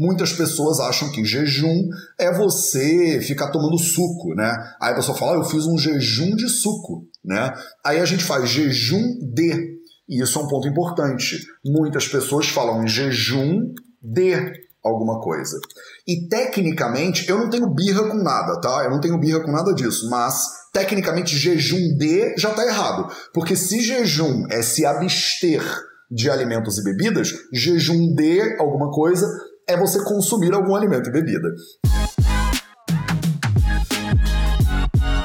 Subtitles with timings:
[0.00, 4.50] Muitas pessoas acham que jejum é você ficar tomando suco, né?
[4.80, 7.52] Aí a pessoa fala, ah, eu fiz um jejum de suco, né?
[7.84, 9.78] Aí a gente faz jejum de.
[10.08, 11.38] E isso é um ponto importante.
[11.62, 14.34] Muitas pessoas falam em jejum de
[14.82, 15.60] alguma coisa.
[16.08, 18.82] E tecnicamente, eu não tenho birra com nada, tá?
[18.84, 23.14] Eu não tenho birra com nada disso, mas tecnicamente jejum de já tá errado.
[23.34, 25.62] Porque se jejum é se abster
[26.10, 29.28] de alimentos e bebidas, jejum de alguma coisa
[29.70, 31.48] é você consumir algum alimento e bebida.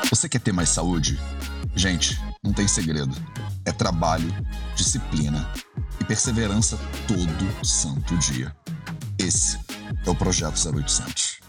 [0.08, 1.20] Você quer ter mais saúde?
[1.76, 3.16] Gente, não tem segredo.
[3.66, 4.31] É trabalho,
[4.76, 5.50] disciplina
[6.00, 6.77] e perseverança
[7.08, 8.55] todo santo dia.
[9.17, 9.58] Esse
[10.05, 11.39] é o Projeto 0800.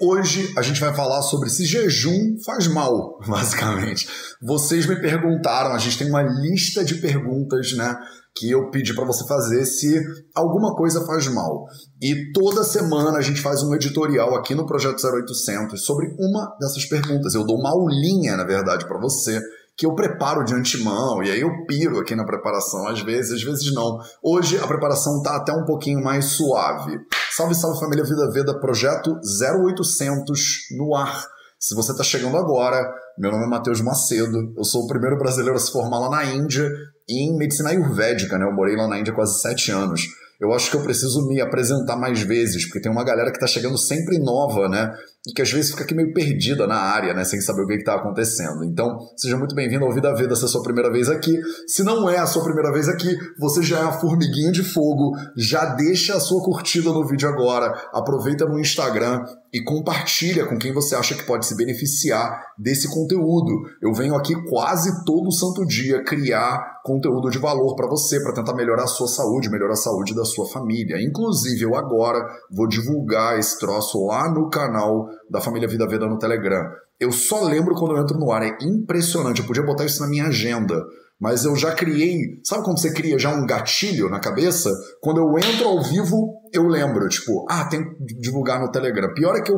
[0.00, 4.08] Hoje a gente vai falar sobre se jejum faz mal, basicamente.
[4.40, 7.96] Vocês me perguntaram, a gente tem uma lista de perguntas, né,
[8.38, 10.00] que eu pedi para você fazer se
[10.34, 11.64] alguma coisa faz mal.
[12.00, 16.84] E toda semana a gente faz um editorial aqui no Projeto 0800 sobre uma dessas
[16.84, 17.34] perguntas.
[17.34, 19.40] Eu dou uma aulinha, na verdade, para você
[19.76, 23.42] que eu preparo de antemão, e aí eu piro aqui na preparação, às vezes, às
[23.44, 24.00] vezes não.
[24.20, 26.98] Hoje a preparação tá até um pouquinho mais suave.
[27.30, 30.40] Salve, salve família Vida Veda, projeto 0800
[30.76, 31.24] no ar.
[31.60, 35.56] Se você está chegando agora, meu nome é Matheus Macedo, eu sou o primeiro brasileiro
[35.56, 36.68] a se formar lá na Índia
[37.08, 38.44] em medicina ayurvédica, né?
[38.44, 40.08] Eu morei lá na Índia quase sete anos
[40.40, 43.46] eu acho que eu preciso me apresentar mais vezes, porque tem uma galera que está
[43.46, 44.92] chegando sempre nova, né?
[45.26, 47.24] E que às vezes fica aqui meio perdida na área, né?
[47.24, 48.64] Sem saber o que está acontecendo.
[48.64, 51.36] Então, seja muito bem-vindo ao Vida Vida se é a sua primeira vez aqui.
[51.66, 55.10] Se não é a sua primeira vez aqui, você já é uma formiguinha de fogo,
[55.36, 60.72] já deixa a sua curtida no vídeo agora, aproveita no Instagram e compartilha com quem
[60.72, 63.62] você acha que pode se beneficiar desse conteúdo.
[63.80, 68.54] Eu venho aqui quase todo santo dia criar conteúdo de valor para você, para tentar
[68.54, 71.00] melhorar a sua saúde, melhorar a saúde da sua família.
[71.00, 76.18] Inclusive, eu agora vou divulgar esse troço lá no canal da Família Vida Veda no
[76.18, 76.64] Telegram.
[77.00, 79.40] Eu só lembro quando eu entro no ar, é impressionante.
[79.40, 80.84] Eu podia botar isso na minha agenda
[81.20, 82.40] mas eu já criei.
[82.44, 84.70] Sabe quando você cria já um gatilho na cabeça?
[85.00, 89.12] Quando eu entro ao vivo, eu lembro, tipo, ah, tem que divulgar no Telegram.
[89.12, 89.56] Pior é que eu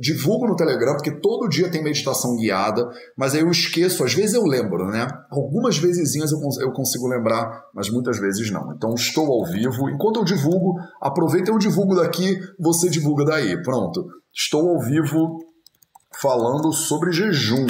[0.00, 4.34] divulgo no Telegram, porque todo dia tem meditação guiada, mas aí eu esqueço, às vezes
[4.34, 5.06] eu lembro, né?
[5.30, 8.72] Algumas vezes eu consigo lembrar, mas muitas vezes não.
[8.74, 9.90] Então estou ao vivo.
[9.90, 13.62] Enquanto eu divulgo, aproveita eu divulgo daqui, você divulga daí.
[13.62, 14.06] Pronto.
[14.34, 15.51] Estou ao vivo
[16.22, 17.66] falando sobre jejum.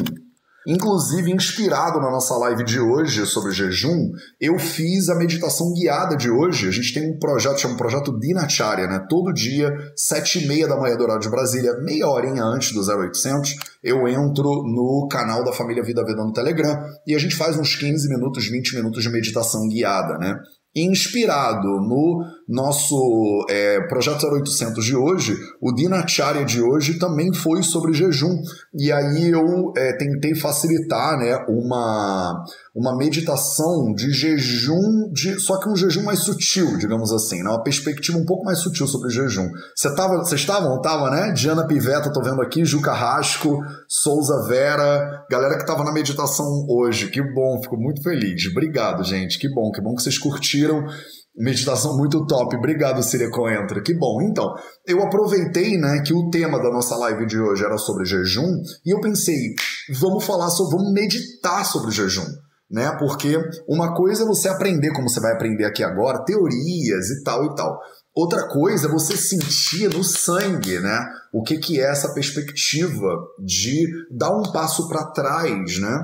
[0.64, 6.30] Inclusive, inspirado na nossa live de hoje sobre jejum, eu fiz a meditação guiada de
[6.30, 6.68] hoje.
[6.68, 9.04] A gente tem um projeto, chama Projeto Dinacharya, né?
[9.08, 12.80] Todo dia, sete e meia da manhã do horário de Brasília, meia horinha antes do
[12.80, 17.58] 0800, eu entro no canal da Família Vida Veda no Telegram e a gente faz
[17.58, 20.36] uns 15 minutos, 20 minutos de meditação guiada, né?
[20.76, 27.92] Inspirado no nosso é, projeto 0800 de hoje, o Dinacharya de hoje também foi sobre
[27.92, 28.40] jejum.
[28.74, 32.44] E aí eu é, tentei facilitar né, uma,
[32.74, 37.62] uma meditação de jejum, de, só que um jejum mais sutil, digamos assim, né, uma
[37.62, 39.48] perspectiva um pouco mais sutil sobre jejum.
[39.76, 40.80] Vocês estavam?
[40.80, 41.32] Tava, né?
[41.32, 47.08] Diana Piveta, tô vendo aqui, Ju Carrasco, Souza Vera, galera que tava na meditação hoje.
[47.10, 48.46] Que bom, fico muito feliz.
[48.50, 49.38] Obrigado, gente.
[49.38, 50.84] Que bom, que bom que vocês curtiram.
[51.34, 52.54] Meditação muito top.
[52.56, 53.82] Obrigado, Síria Coentra.
[53.82, 54.20] Que bom.
[54.22, 54.54] Então,
[54.86, 58.94] eu aproveitei, né, que o tema da nossa live de hoje era sobre jejum e
[58.94, 59.54] eu pensei,
[59.98, 62.26] vamos falar sobre, vamos meditar sobre jejum.
[62.70, 62.90] Né?
[62.98, 63.38] Porque
[63.68, 67.54] uma coisa é você aprender, como você vai aprender aqui agora, teorias e tal e
[67.54, 67.78] tal.
[68.14, 71.00] Outra coisa é você sentir no sangue, né?
[71.32, 73.08] O que, que é essa perspectiva
[73.42, 75.98] de dar um passo para trás, né?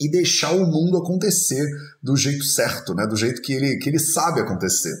[0.00, 1.66] E deixar o mundo acontecer
[2.02, 3.06] do jeito certo, né?
[3.06, 4.94] do jeito que ele, que ele sabe acontecer.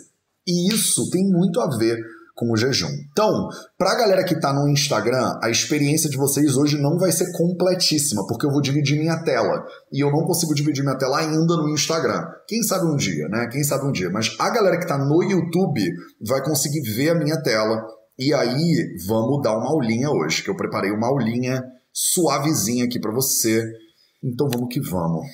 [0.46, 1.98] E isso tem muito a ver
[2.38, 2.88] com o jejum.
[3.10, 7.10] Então, para a galera que está no Instagram, a experiência de vocês hoje não vai
[7.10, 9.64] ser completíssima, porque eu vou dividir minha tela.
[9.92, 12.24] E eu não consigo dividir minha tela ainda no Instagram.
[12.46, 13.48] Quem sabe um dia, né?
[13.48, 14.08] Quem sabe um dia.
[14.08, 15.80] Mas a galera que está no YouTube
[16.24, 17.84] vai conseguir ver a minha tela.
[18.16, 23.12] E aí, vamos dar uma aulinha hoje, que eu preparei uma aulinha suavezinha aqui para
[23.12, 23.68] você
[24.22, 25.26] então vamos que vamos.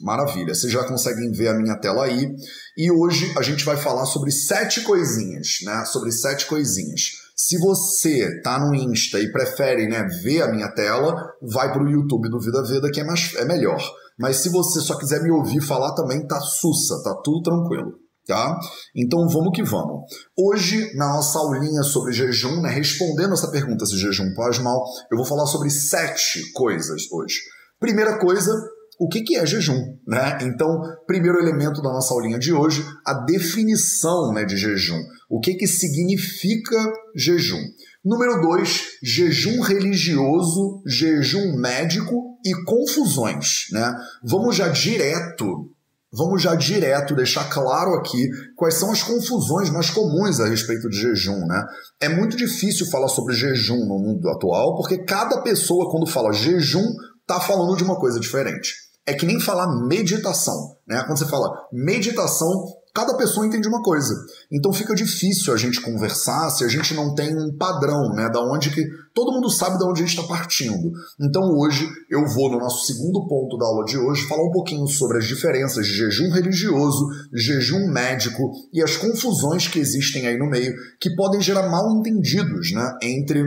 [0.00, 2.30] Maravilha, vocês já conseguem ver a minha tela aí.
[2.76, 5.84] E hoje a gente vai falar sobre sete coisinhas, né?
[5.86, 7.26] Sobre sete coisinhas.
[7.34, 11.88] Se você tá no Insta e prefere né, ver a minha tela, vai para o
[11.88, 13.80] YouTube do Vida Veda que é, mais, é melhor.
[14.18, 17.92] Mas se você só quiser me ouvir falar também, tá sussa, tá tudo tranquilo.
[18.26, 18.58] Tá?
[18.94, 20.02] Então vamos que vamos.
[20.36, 24.82] Hoje, na nossa aulinha sobre jejum, né, respondendo essa pergunta se jejum faz mal,
[25.12, 27.36] eu vou falar sobre sete coisas hoje.
[27.78, 28.52] Primeira coisa,
[28.98, 30.38] o que, que é jejum, né?
[30.42, 35.00] Então, primeiro elemento da nossa aulinha de hoje, a definição né, de jejum.
[35.28, 36.76] O que, que significa
[37.14, 37.62] jejum?
[38.04, 43.92] Número dois, jejum religioso, jejum médico e confusões, né?
[44.22, 45.70] Vamos já direto
[46.16, 50.96] Vamos já direto deixar claro aqui quais são as confusões mais comuns a respeito de
[50.96, 51.62] jejum, né?
[52.00, 56.86] É muito difícil falar sobre jejum no mundo atual, porque cada pessoa, quando fala jejum,
[57.26, 58.74] tá falando de uma coisa diferente.
[59.06, 61.02] É que nem falar meditação, né?
[61.04, 62.50] Quando você fala meditação,
[62.96, 64.14] cada pessoa entende uma coisa.
[64.50, 68.30] Então fica difícil a gente conversar se a gente não tem um padrão, né?
[68.30, 68.82] Da onde que
[69.14, 70.90] todo mundo sabe de onde a gente está partindo.
[71.20, 74.86] Então hoje eu vou no nosso segundo ponto da aula de hoje falar um pouquinho
[74.86, 80.48] sobre as diferenças de jejum religioso, jejum médico e as confusões que existem aí no
[80.48, 82.98] meio que podem gerar mal entendidos, né?
[83.02, 83.44] Entre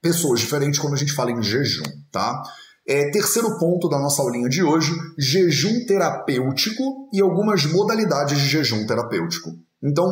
[0.00, 2.40] pessoas diferentes quando a gente fala em jejum, tá?
[2.88, 8.86] É, terceiro ponto da nossa aulinha de hoje: jejum terapêutico e algumas modalidades de jejum
[8.86, 9.50] terapêutico.
[9.82, 10.06] Então,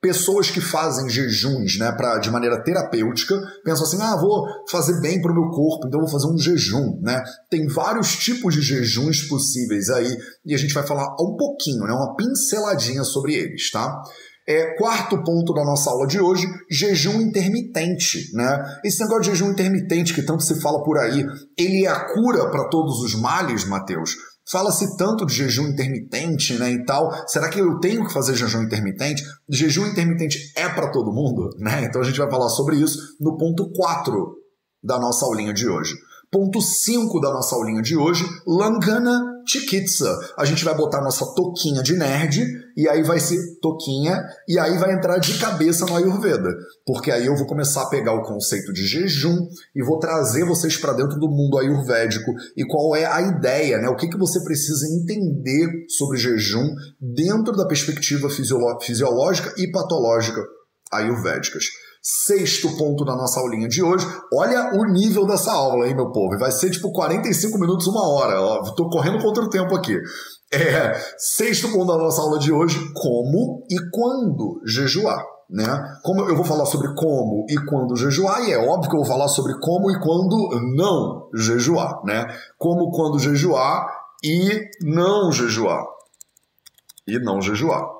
[0.00, 5.20] pessoas que fazem jejuns né, pra, de maneira terapêutica pensam assim: ah, vou fazer bem
[5.20, 7.00] para o meu corpo, então vou fazer um jejum.
[7.00, 7.22] Né?
[7.48, 10.14] Tem vários tipos de jejuns possíveis aí
[10.44, 14.02] e a gente vai falar um pouquinho, né, uma pinceladinha sobre eles, tá?
[14.48, 18.34] É, quarto ponto da nossa aula de hoje, jejum intermitente.
[18.34, 18.80] Né?
[18.84, 21.24] Esse negócio de jejum intermitente que tanto se fala por aí,
[21.56, 24.16] ele é a cura para todos os males, Mateus?
[24.50, 27.12] Fala-se tanto de jejum intermitente né, e tal.
[27.28, 29.22] Será que eu tenho que fazer jejum intermitente?
[29.48, 31.50] Jejum intermitente é para todo mundo?
[31.58, 31.84] Né?
[31.84, 34.34] Então a gente vai falar sobre isso no ponto 4
[34.82, 35.94] da nossa aulinha de hoje.
[36.32, 40.16] Ponto 5 da nossa aulinha de hoje, Langana Chikitsa.
[40.36, 42.44] A gente vai botar nossa toquinha de nerd,
[42.76, 46.48] e aí vai ser toquinha, e aí vai entrar de cabeça no Ayurveda.
[46.86, 49.36] Porque aí eu vou começar a pegar o conceito de jejum
[49.74, 53.88] e vou trazer vocês para dentro do mundo ayurvédico e qual é a ideia, né?
[53.88, 60.40] O que, que você precisa entender sobre jejum dentro da perspectiva fisiológica e patológica
[60.90, 61.64] ayurvédicas.
[62.02, 64.06] Sexto ponto da nossa aulinha de hoje.
[64.32, 66.38] Olha o nível dessa aula, hein, meu povo?
[66.38, 68.40] Vai ser tipo 45 minutos, uma hora.
[68.40, 70.00] Ó, tô correndo contra o tempo aqui.
[70.50, 75.22] É, sexto ponto da nossa aula de hoje: como e quando jejuar.
[75.50, 75.66] Né?
[76.02, 79.08] Como eu vou falar sobre como e quando jejuar, e é óbvio que eu vou
[79.08, 82.24] falar sobre como e quando não jejuar, né?
[82.56, 83.84] Como quando jejuar
[84.22, 85.84] e não jejuar.
[87.04, 87.99] E não jejuar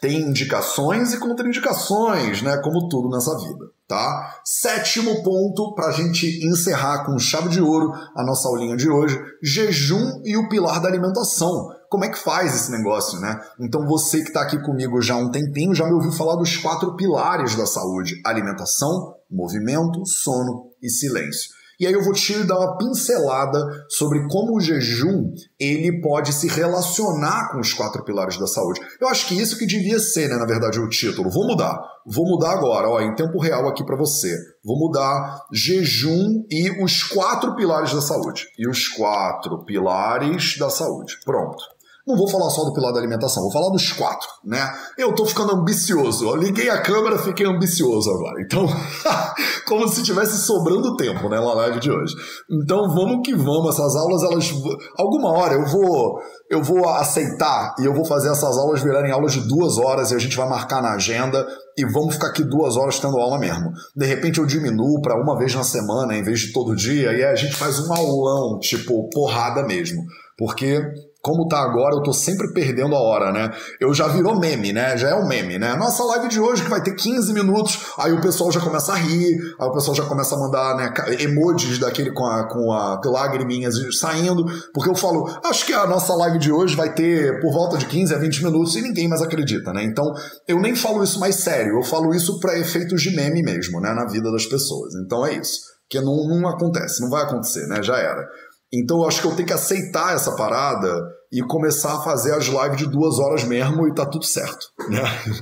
[0.00, 2.56] tem indicações e contraindicações, né?
[2.58, 4.40] Como tudo nessa vida, tá?
[4.44, 9.18] Sétimo ponto para a gente encerrar com chave de ouro a nossa aulinha de hoje:
[9.42, 11.68] jejum e o pilar da alimentação.
[11.90, 13.40] Como é que faz esse negócio, né?
[13.60, 16.56] Então você que está aqui comigo já há um tempinho já me ouviu falar dos
[16.56, 21.57] quatro pilares da saúde: alimentação, movimento, sono e silêncio.
[21.78, 23.58] E aí eu vou te dar uma pincelada
[23.88, 28.80] sobre como o jejum ele pode se relacionar com os quatro pilares da saúde.
[29.00, 31.30] Eu acho que isso que devia ser, né, na verdade, o título.
[31.30, 31.78] Vou mudar.
[32.04, 34.34] Vou mudar agora, ó, em tempo real aqui para você.
[34.64, 38.48] Vou mudar jejum e os quatro pilares da saúde.
[38.58, 41.18] E os quatro pilares da saúde.
[41.24, 41.77] Pronto.
[42.08, 44.66] Não vou falar só do pilar da alimentação, vou falar dos quatro, né?
[44.96, 46.24] Eu tô ficando ambicioso.
[46.24, 48.40] Eu liguei a câmera, fiquei ambicioso agora.
[48.40, 48.66] Então,
[49.68, 52.14] como se tivesse sobrando tempo, né, na live de hoje.
[52.50, 53.74] Então, vamos que vamos.
[53.74, 54.50] Essas aulas, elas
[54.96, 56.18] alguma hora eu vou
[56.50, 60.14] eu vou aceitar e eu vou fazer essas aulas virarem aulas de duas horas e
[60.14, 63.70] a gente vai marcar na agenda e vamos ficar aqui duas horas tendo aula mesmo.
[63.94, 67.22] De repente eu diminuo para uma vez na semana em vez de todo dia e
[67.24, 70.02] a gente faz um aulão, tipo, porrada mesmo.
[70.38, 70.80] Porque
[71.20, 73.50] como tá agora, eu tô sempre perdendo a hora, né?
[73.80, 74.96] Eu já virou meme, né?
[74.96, 75.74] Já é um meme, né?
[75.74, 78.94] Nossa live de hoje que vai ter 15 minutos, aí o pessoal já começa a
[78.94, 83.00] rir, aí o pessoal já começa a mandar né, emojis daquele com a, com a
[83.04, 87.52] lagriminhas saindo, porque eu falo, acho que a nossa live de hoje vai ter por
[87.52, 89.84] volta de 15 a 20 minutos e ninguém mais acredita, né?
[89.84, 90.04] Então,
[90.46, 93.92] eu nem falo isso mais sério, eu falo isso para efeitos de meme mesmo, né?
[93.92, 94.94] Na vida das pessoas.
[94.94, 95.60] Então é isso.
[95.88, 97.82] Que não, não acontece, não vai acontecer, né?
[97.82, 98.26] Já era.
[98.72, 100.88] Então eu acho que eu tenho que aceitar essa parada
[101.32, 104.66] e começar a fazer as lives de duas horas mesmo e tá tudo certo.
[104.88, 105.02] Né?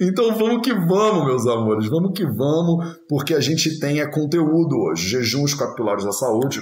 [0.00, 4.06] Então, então vamos que vamos, meus amores, vamos que vamos, porque a gente tem é
[4.06, 5.08] conteúdo hoje.
[5.08, 6.60] Jejum os capilares da saúde.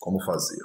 [0.00, 0.56] Como fazer?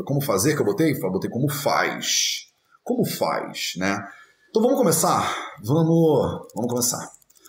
[0.00, 0.92] Foi como fazer que eu botei?
[0.92, 2.46] Eu botei como faz.
[2.82, 4.02] Como faz, né?
[4.48, 5.36] Então vamos começar?
[5.62, 7.06] Vamos, vamos começar.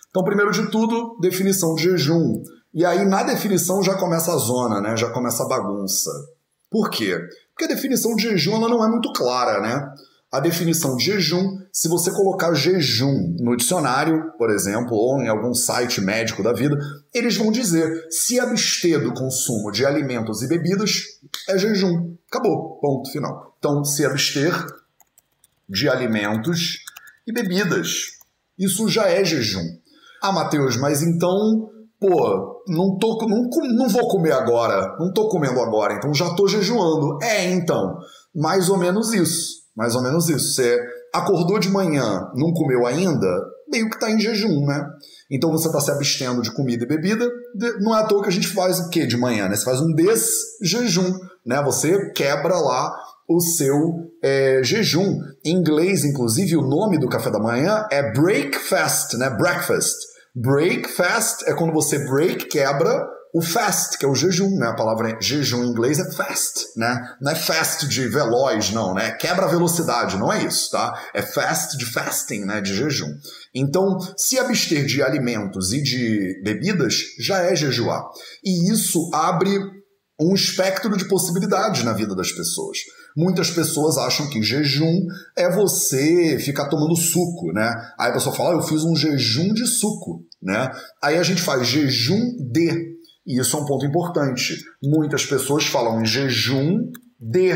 [0.09, 2.43] Então, primeiro de tudo, definição de jejum.
[2.73, 4.97] E aí, na definição, já começa a zona, né?
[4.97, 6.11] Já começa a bagunça.
[6.69, 7.17] Por quê?
[7.53, 9.93] Porque a definição de jejum ela não é muito clara, né?
[10.31, 15.53] a definição de jejum, se você colocar jejum no dicionário, por exemplo, ou em algum
[15.53, 16.77] site médico da vida,
[17.13, 21.03] eles vão dizer se abster do consumo de alimentos e bebidas
[21.47, 22.15] é jejum.
[22.29, 23.55] Acabou, ponto final.
[23.57, 24.53] Então, se abster
[25.69, 26.79] de alimentos
[27.25, 28.17] e bebidas,
[28.59, 29.65] isso já é jejum.
[30.21, 35.61] Ah, Matheus, mas então, pô, não, tô, não, não vou comer agora, não tô comendo
[35.61, 37.17] agora, então já tô jejuando.
[37.23, 37.97] É, então,
[38.35, 40.53] mais ou menos isso mais ou menos isso.
[40.53, 40.79] Você
[41.13, 43.27] acordou de manhã, não comeu ainda,
[43.71, 44.85] meio que está em jejum, né?
[45.29, 47.27] Então você está se abstendo de comida e bebida.
[47.79, 49.55] Não é à toa que a gente faz o quê de manhã, né?
[49.55, 51.11] Você faz um desjejum,
[51.45, 51.61] né?
[51.63, 52.93] Você quebra lá
[53.27, 55.19] o seu é, jejum.
[55.45, 59.29] Em inglês, inclusive, o nome do café da manhã é breakfast, né?
[59.29, 59.95] Breakfast.
[60.35, 64.67] Breakfast é quando você break, quebra, o fast, que é o jejum, né?
[64.67, 67.15] A palavra jejum em inglês é fast, né?
[67.21, 69.11] Não é fast de veloz, não, né?
[69.11, 70.99] Quebra velocidade, não é isso, tá?
[71.13, 72.59] É fast de fasting, né?
[72.59, 73.09] De jejum.
[73.55, 78.03] Então, se abster de alimentos e de bebidas já é jejuar.
[78.43, 79.59] E isso abre
[80.19, 82.77] um espectro de possibilidades na vida das pessoas.
[83.15, 87.73] Muitas pessoas acham que jejum é você ficar tomando suco, né?
[87.97, 90.71] Aí a pessoa fala, ah, eu fiz um jejum de suco, né?
[91.03, 92.19] Aí a gente faz jejum
[92.51, 92.90] de
[93.25, 94.55] e isso é um ponto importante.
[94.81, 97.51] Muitas pessoas falam em jejum de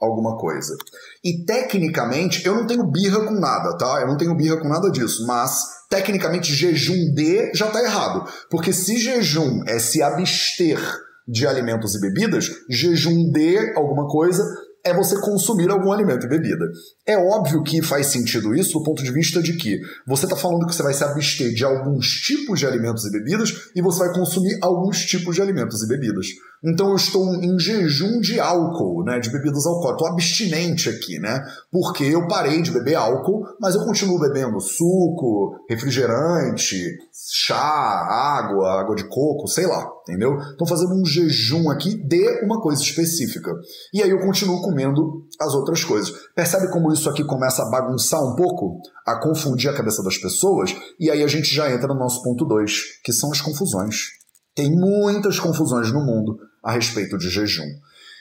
[0.00, 0.74] alguma coisa.
[1.22, 4.00] E tecnicamente, eu não tenho birra com nada, tá?
[4.00, 8.26] Eu não tenho birra com nada disso, mas tecnicamente jejum de já tá errado.
[8.50, 10.80] Porque se jejum é se abster
[11.28, 14.42] de alimentos e bebidas, jejum de alguma coisa
[14.84, 16.64] é você consumir algum alimento e bebida.
[17.06, 20.66] É óbvio que faz sentido isso do ponto de vista de que você está falando
[20.66, 24.14] que você vai se abster de alguns tipos de alimentos e bebidas e você vai
[24.14, 26.26] consumir alguns tipos de alimentos e bebidas.
[26.62, 29.90] Então eu estou em jejum de álcool, né, de bebidas alcoólicas.
[29.90, 31.42] Estou abstinente aqui, né?
[31.70, 38.94] Porque eu parei de beber álcool, mas eu continuo bebendo suco, refrigerante, chá, água, água
[38.94, 40.36] de coco, sei lá, entendeu?
[40.38, 43.52] Estou fazendo um jejum aqui de uma coisa específica.
[43.94, 46.12] E aí eu continuo comendo as outras coisas.
[46.34, 48.80] Percebe como isso aqui começa a bagunçar um pouco?
[49.06, 50.74] A confundir a cabeça das pessoas?
[50.98, 52.72] E aí a gente já entra no nosso ponto 2,
[53.04, 54.08] que são as confusões.
[54.54, 57.68] Tem muitas confusões no mundo a respeito de jejum.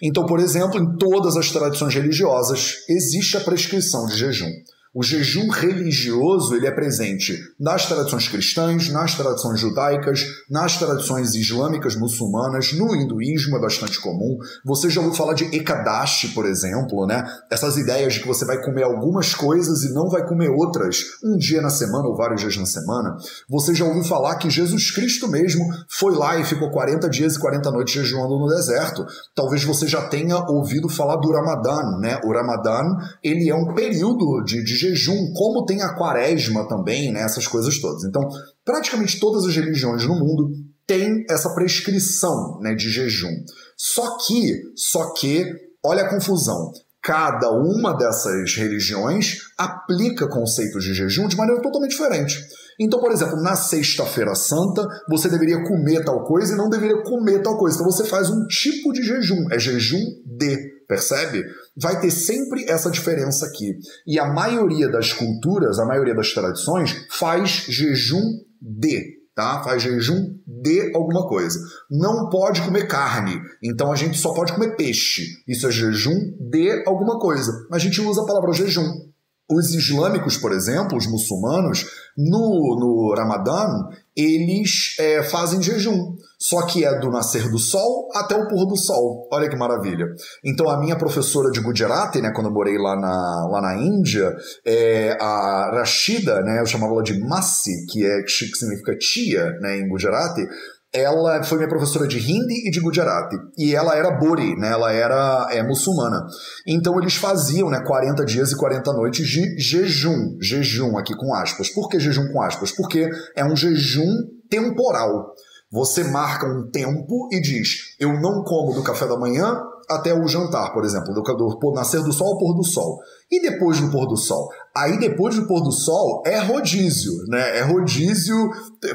[0.01, 4.51] Então, por exemplo, em todas as tradições religiosas existe a prescrição de jejum.
[4.91, 11.95] O jejum religioso ele é presente nas tradições cristãs, nas tradições judaicas, nas tradições islâmicas
[11.95, 14.35] muçulmanas, no hinduísmo é bastante comum.
[14.65, 17.23] Você já ouviu falar de Ekadashi, por exemplo, né?
[17.51, 21.37] Essas ideias de que você vai comer algumas coisas e não vai comer outras um
[21.37, 23.15] dia na semana ou vários dias na semana.
[23.47, 27.39] Você já ouviu falar que Jesus Cristo mesmo foi lá e ficou 40 dias e
[27.39, 29.05] 40 noites jejuando no deserto.
[29.35, 32.19] Talvez você já tenha ouvido falar do Ramadã, né?
[32.23, 32.81] O Ramadã,
[33.23, 37.79] ele é um período de, de jejum, como tem a quaresma também, né, essas coisas
[37.79, 38.03] todas.
[38.03, 38.21] Então,
[38.63, 40.49] praticamente todas as religiões no mundo
[40.87, 43.33] têm essa prescrição né, de jejum.
[43.77, 45.45] Só que, só que,
[45.83, 46.71] olha a confusão.
[47.01, 52.37] Cada uma dessas religiões aplica conceitos de jejum de maneira totalmente diferente.
[52.79, 57.41] Então, por exemplo, na Sexta-feira Santa, você deveria comer tal coisa e não deveria comer
[57.41, 57.75] tal coisa.
[57.75, 59.51] Então, você faz um tipo de jejum.
[59.51, 61.43] É jejum de percebe?
[61.77, 63.77] Vai ter sempre essa diferença aqui.
[64.07, 68.23] E a maioria das culturas, a maioria das tradições, faz jejum
[68.61, 69.61] de, tá?
[69.63, 71.59] Faz jejum de alguma coisa.
[71.89, 75.23] Não pode comer carne, então a gente só pode comer peixe.
[75.47, 77.51] Isso é jejum de alguma coisa.
[77.71, 79.08] A gente usa a palavra jejum.
[79.49, 81.85] Os islâmicos, por exemplo, os muçulmanos,
[82.17, 86.15] no, no Ramadã, eles é, fazem jejum.
[86.41, 89.27] Só que é do nascer do sol até o pôr do sol.
[89.31, 90.05] Olha que maravilha.
[90.43, 94.33] Então, a minha professora de Gujarati, né, quando eu morei lá na, lá na Índia,
[94.65, 99.79] é, a Rashida, né, eu chamava ela de Masi, que, é, que significa tia né,
[99.79, 100.47] em Gujarati,
[100.93, 103.35] ela foi minha professora de Hindi e de Gujarati.
[103.57, 104.71] E ela era Bori, né?
[104.71, 106.25] Ela era é, muçulmana.
[106.67, 110.37] Então eles faziam, né, 40 dias e 40 noites de jejum.
[110.41, 111.69] Jejum aqui com aspas.
[111.69, 112.71] Por que jejum com aspas?
[112.71, 114.07] Porque é um jejum
[114.49, 115.33] temporal.
[115.71, 120.27] Você marca um tempo e diz: eu não como do café da manhã até o
[120.27, 122.99] jantar, por exemplo, do, do nascer do sol ao pôr do sol.
[123.29, 124.49] E depois do pôr do sol?
[124.75, 127.57] Aí depois do pôr do sol é rodízio, né?
[127.57, 128.35] É rodízio,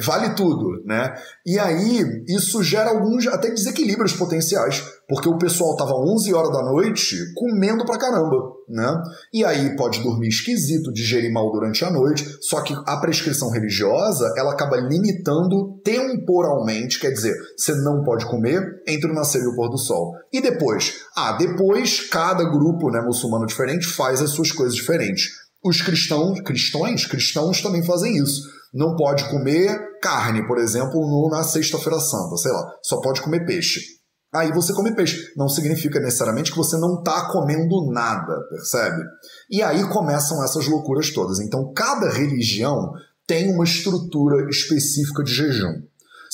[0.00, 1.14] vale tudo, né?
[1.44, 6.62] E aí isso gera alguns até desequilíbrios potenciais, porque o pessoal tava 11 horas da
[6.62, 8.36] noite comendo pra caramba,
[8.68, 9.02] né?
[9.32, 14.32] E aí pode dormir esquisito, digerir mal durante a noite, só que a prescrição religiosa,
[14.36, 19.54] ela acaba limitando temporalmente, quer dizer, você não pode comer entre o nascer e o
[19.54, 20.14] pôr do sol.
[20.32, 21.00] E depois?
[21.16, 25.43] Ah, depois cada grupo, né, muçulmano diferente faz as suas coisas diferentes.
[25.64, 28.42] Os cristãos, cristãos, cristãos também fazem isso.
[28.72, 32.70] Não pode comer carne, por exemplo, no, na sexta-feira santa, sei lá.
[32.82, 33.80] Só pode comer peixe.
[34.34, 35.32] Aí você come peixe.
[35.36, 39.00] Não significa necessariamente que você não está comendo nada, percebe?
[39.48, 41.38] E aí começam essas loucuras todas.
[41.38, 42.92] Então, cada religião
[43.26, 45.82] tem uma estrutura específica de jejum.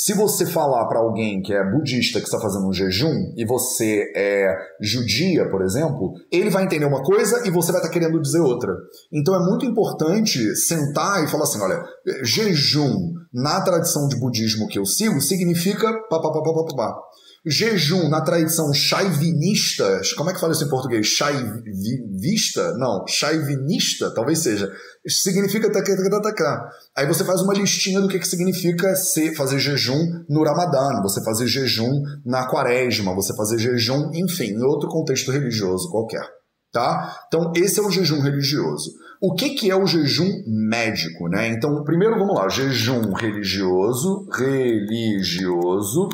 [0.02, 4.10] Se você falar para alguém que é budista que está fazendo um jejum e você
[4.16, 8.18] é judia, por exemplo, ele vai entender uma coisa e você vai estar tá querendo
[8.18, 8.72] dizer outra.
[9.12, 11.84] Então é muito importante sentar e falar assim: olha,
[12.22, 17.00] jejum na tradição de budismo que eu sigo significa pá, pá, pá, pá, pá, pá.
[17.46, 21.06] Jejum na tradição chaivinista, como é que fala isso em português?
[21.06, 22.74] Chaivista?
[22.76, 24.70] Não, chaivinista, talvez seja.
[25.08, 26.68] Significa tacar.
[26.94, 31.24] Aí você faz uma listinha do que, que significa ser, fazer jejum no Ramadã, você
[31.24, 31.90] fazer jejum
[32.26, 36.28] na quaresma, você fazer jejum, enfim, em outro contexto religioso qualquer.
[36.70, 37.20] Tá?
[37.26, 38.90] Então, esse é o jejum religioso.
[39.22, 41.26] O que, que é o jejum médico?
[41.28, 41.48] Né?
[41.48, 46.08] Então, primeiro vamos lá: jejum religioso, religioso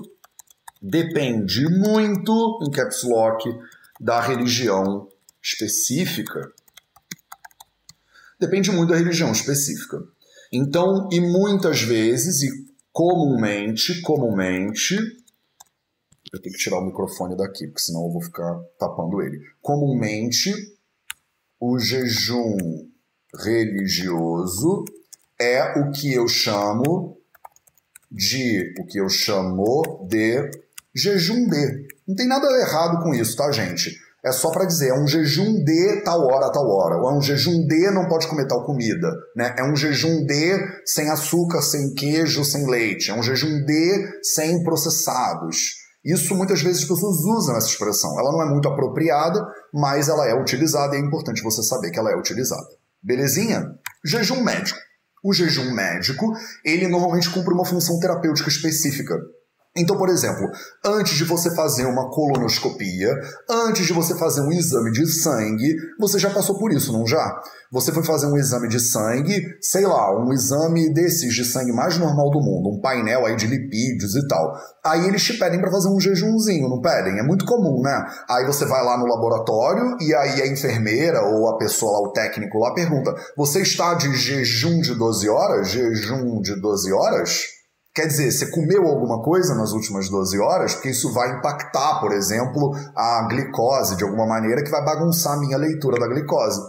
[0.81, 3.49] depende muito, em caps lock,
[4.01, 5.09] da religião
[5.43, 6.53] específica.
[8.39, 10.03] Depende muito da religião específica.
[10.53, 14.97] Então, e muitas vezes, e comumente, comumente,
[16.33, 19.41] eu tenho que tirar o microfone daqui, porque senão eu vou ficar tapando ele.
[19.63, 20.53] Comumente,
[21.59, 22.57] o jejum
[23.35, 24.85] religioso
[25.39, 27.19] é o que eu chamo
[28.11, 30.51] de o que eu chamo de
[30.97, 31.87] jejum de.
[32.09, 33.91] Não tem nada errado com isso, tá, gente?
[34.25, 36.97] É só para dizer, é um jejum de tal hora, tal hora.
[36.97, 39.09] Ou é um jejum de não pode comer tal comida.
[39.37, 39.55] Né?
[39.57, 43.11] É um jejum de sem açúcar, sem queijo, sem leite.
[43.11, 45.87] É um jejum de sem processados.
[46.05, 48.19] Isso muitas vezes as pessoas usam essa expressão.
[48.19, 51.99] Ela não é muito apropriada, mas ela é utilizada e é importante você saber que
[51.99, 52.67] ela é utilizada.
[53.01, 53.65] Belezinha?
[54.05, 54.79] Jejum médico.
[55.23, 56.33] O jejum médico,
[56.65, 59.17] ele normalmente cumpre uma função terapêutica específica.
[59.77, 60.49] Então, por exemplo,
[60.85, 63.11] antes de você fazer uma colonoscopia,
[63.49, 67.41] antes de você fazer um exame de sangue, você já passou por isso, não já?
[67.71, 71.99] Você foi fazer um exame de sangue, sei lá, um exame desses de sangue mais
[71.99, 74.57] normal do mundo, um painel aí de lipídios e tal.
[74.85, 77.19] Aí eles te pedem para fazer um jejumzinho, não pedem?
[77.19, 78.07] É muito comum, né?
[78.31, 82.13] Aí você vai lá no laboratório e aí a enfermeira ou a pessoa lá, o
[82.13, 85.69] técnico lá pergunta: "Você está de jejum de 12 horas?
[85.69, 87.56] Jejum de 12 horas?"
[87.97, 92.13] Quer dizer, você comeu alguma coisa nas últimas 12 horas, porque isso vai impactar, por
[92.13, 96.61] exemplo, a glicose de alguma maneira, que vai bagunçar a minha leitura da glicose.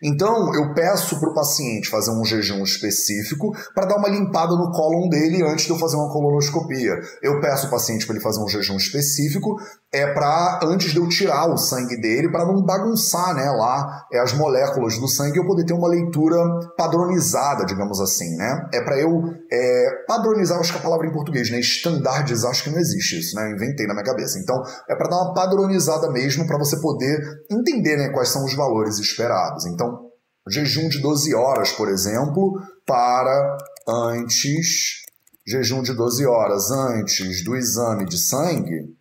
[0.00, 4.70] Então, eu peço para o paciente fazer um jejum específico para dar uma limpada no
[4.70, 7.00] cólon dele antes de eu fazer uma colonoscopia.
[7.20, 9.56] Eu peço o paciente para ele fazer um jejum específico
[9.96, 14.18] é para antes de eu tirar o sangue dele para não bagunçar, né, lá é
[14.18, 16.36] as moléculas do sangue eu poder ter uma leitura
[16.76, 18.68] padronizada, digamos assim, né?
[18.74, 22.70] É para eu é, padronizar, acho que a palavra em português, né, estandardizar, acho que
[22.70, 23.50] não existe isso, né?
[23.50, 24.38] Eu inventei na minha cabeça.
[24.38, 27.18] Então, é para dar uma padronizada mesmo para você poder
[27.50, 29.64] entender, né, quais são os valores esperados.
[29.64, 30.10] Então,
[30.48, 32.52] jejum de 12 horas, por exemplo,
[32.86, 33.56] para
[33.88, 35.06] antes
[35.46, 38.95] jejum de 12 horas antes do exame de sangue,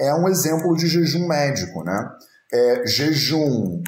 [0.00, 2.10] é um exemplo de jejum médico, né?
[2.52, 3.82] É, jejum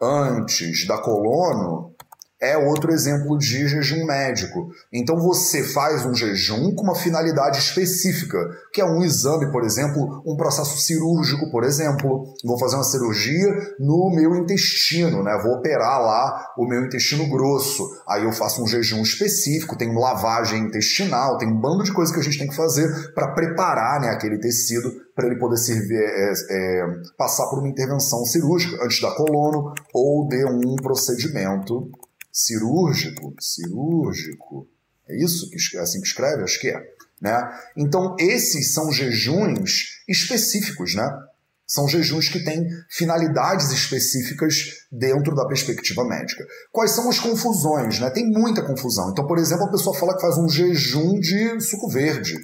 [0.00, 1.91] antes da colono
[2.42, 4.68] é outro exemplo de jejum médico.
[4.92, 8.36] Então você faz um jejum com uma finalidade específica,
[8.72, 12.34] que é um exame, por exemplo, um processo cirúrgico, por exemplo.
[12.44, 15.38] Vou fazer uma cirurgia no meu intestino, né?
[15.40, 17.88] Vou operar lá o meu intestino grosso.
[18.08, 22.20] Aí eu faço um jejum específico, tem lavagem intestinal, tem um bando de coisas que
[22.20, 26.32] a gente tem que fazer para preparar né, aquele tecido para ele poder servir, é,
[26.50, 31.90] é, passar por uma intervenção cirúrgica antes da colono ou de um procedimento
[32.32, 34.66] cirúrgico, cirúrgico.
[35.08, 36.82] É isso que é assim que escreve, acho que é,
[37.20, 37.60] né?
[37.76, 41.08] Então esses são jejuns específicos, né?
[41.66, 46.46] São jejuns que têm finalidades específicas dentro da perspectiva médica.
[46.70, 47.98] Quais são as confusões?
[47.98, 48.10] Né?
[48.10, 49.10] Tem muita confusão.
[49.10, 52.36] Então, por exemplo, a pessoa fala que faz um jejum de suco verde.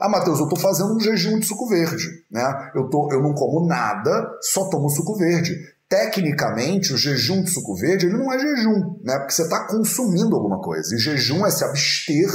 [0.00, 2.08] Ah, Matheus, eu estou fazendo um jejum de suco verde.
[2.28, 2.72] Né?
[2.74, 5.54] Eu, tô, eu não como nada, só tomo suco verde
[5.90, 9.18] tecnicamente, o jejum de suco verde ele não é jejum, né?
[9.18, 10.94] Porque você está consumindo alguma coisa.
[10.94, 12.30] E jejum é se abster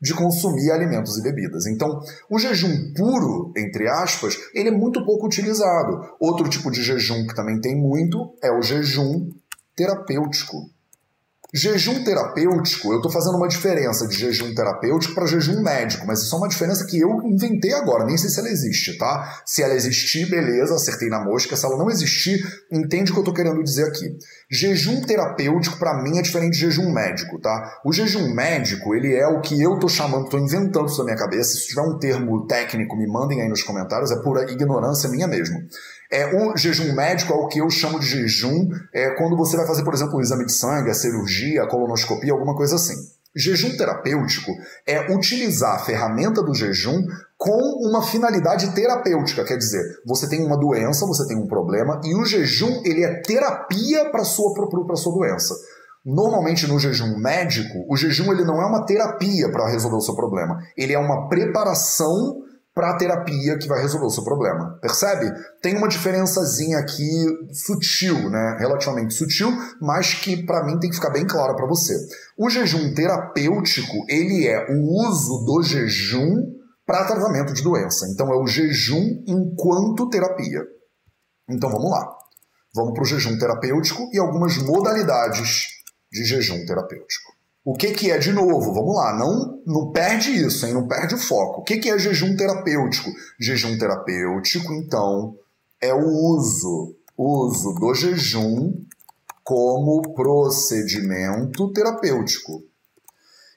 [0.00, 1.66] de consumir alimentos e bebidas.
[1.66, 6.00] Então, o jejum puro, entre aspas, ele é muito pouco utilizado.
[6.20, 9.28] Outro tipo de jejum que também tem muito é o jejum
[9.74, 10.56] terapêutico.
[11.52, 16.34] Jejum terapêutico, eu estou fazendo uma diferença de jejum terapêutico para jejum médico, mas isso
[16.34, 19.42] é uma diferença que eu inventei agora, nem sei se ela existe, tá?
[19.44, 21.56] Se ela existir, beleza, acertei na mosca.
[21.56, 24.16] Se ela não existir, entende o que eu estou querendo dizer aqui.
[24.48, 27.80] Jejum terapêutico, para mim, é diferente de jejum médico, tá?
[27.84, 31.16] O jejum médico, ele é o que eu estou chamando, estou inventando isso na minha
[31.16, 31.54] cabeça.
[31.54, 35.58] Se tiver um termo técnico, me mandem aí nos comentários, é pura ignorância minha mesmo.
[36.12, 39.66] É, o jejum médico é o que eu chamo de jejum é, quando você vai
[39.66, 42.94] fazer, por exemplo, um exame de sangue, a cirurgia, a colonoscopia, alguma coisa assim.
[43.34, 44.50] Jejum terapêutico
[44.84, 47.00] é utilizar a ferramenta do jejum
[47.38, 52.12] com uma finalidade terapêutica, quer dizer, você tem uma doença, você tem um problema e
[52.14, 55.54] o jejum ele é terapia para sua para sua doença.
[56.04, 60.16] Normalmente no jejum médico, o jejum ele não é uma terapia para resolver o seu
[60.16, 62.42] problema, ele é uma preparação
[62.74, 64.78] para a terapia que vai resolver o seu problema.
[64.80, 65.30] Percebe?
[65.60, 68.56] Tem uma diferençazinha aqui sutil, né?
[68.58, 71.94] Relativamente sutil, mas que para mim tem que ficar bem clara para você.
[72.38, 78.06] O jejum terapêutico, ele é o uso do jejum para tratamento de doença.
[78.08, 80.62] Então é o jejum enquanto terapia.
[81.48, 82.16] Então vamos lá.
[82.74, 85.66] Vamos para o jejum terapêutico e algumas modalidades
[86.12, 87.39] de jejum terapêutico.
[87.64, 90.72] O que, que é, de novo, vamos lá, não, não perde isso, hein?
[90.72, 91.60] não perde o foco.
[91.60, 93.10] O que, que é jejum terapêutico?
[93.38, 95.36] Jejum terapêutico, então,
[95.80, 98.72] é o uso, uso do jejum
[99.44, 102.62] como procedimento terapêutico.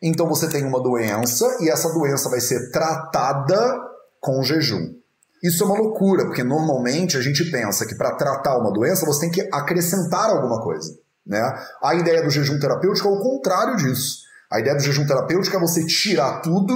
[0.02, 3.80] Então você tem uma doença e essa doença vai ser tratada
[4.20, 4.96] com jejum.
[5.42, 9.22] Isso é uma loucura, porque normalmente a gente pensa que para tratar uma doença você
[9.22, 10.98] tem que acrescentar alguma coisa.
[11.26, 11.42] Né?
[11.82, 14.24] A ideia do jejum terapêutico é o contrário disso.
[14.52, 16.74] A ideia do jejum terapêutico é você tirar tudo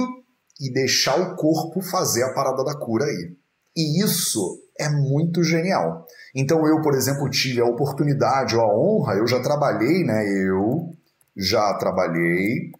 [0.60, 3.36] e deixar o corpo fazer a parada da cura aí.
[3.76, 6.06] E isso é muito genial.
[6.34, 10.24] Então eu, por exemplo, tive a oportunidade ou a honra, eu já trabalhei, né?
[10.26, 10.92] Eu
[11.36, 12.72] já trabalhei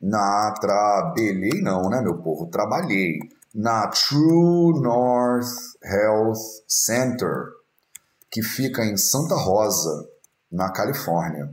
[0.00, 2.46] na trabalhei não, né, meu povo?
[2.46, 3.18] Trabalhei
[3.54, 5.46] na True North
[5.82, 7.46] Health Center,
[8.30, 10.08] que fica em Santa Rosa,
[10.54, 11.52] na Califórnia.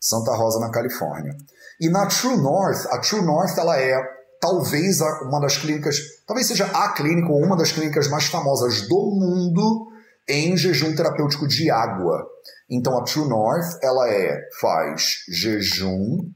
[0.00, 1.36] Santa Rosa, na Califórnia.
[1.80, 3.96] E na True North, a True North ela é
[4.40, 5.96] talvez uma das clínicas,
[6.26, 9.88] talvez seja a clínica ou uma das clínicas mais famosas do mundo
[10.28, 12.26] em jejum terapêutico de água.
[12.70, 16.30] Então a True North ela é faz jejum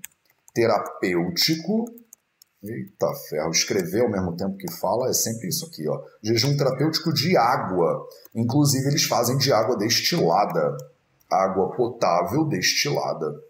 [0.55, 1.85] terapêutico
[2.61, 5.97] Eita ferro, escrever ao mesmo tempo que fala é sempre isso aqui, ó.
[6.21, 8.05] Jejum terapêutico de água.
[8.35, 10.77] Inclusive, eles fazem de água destilada
[11.31, 13.48] água potável destilada.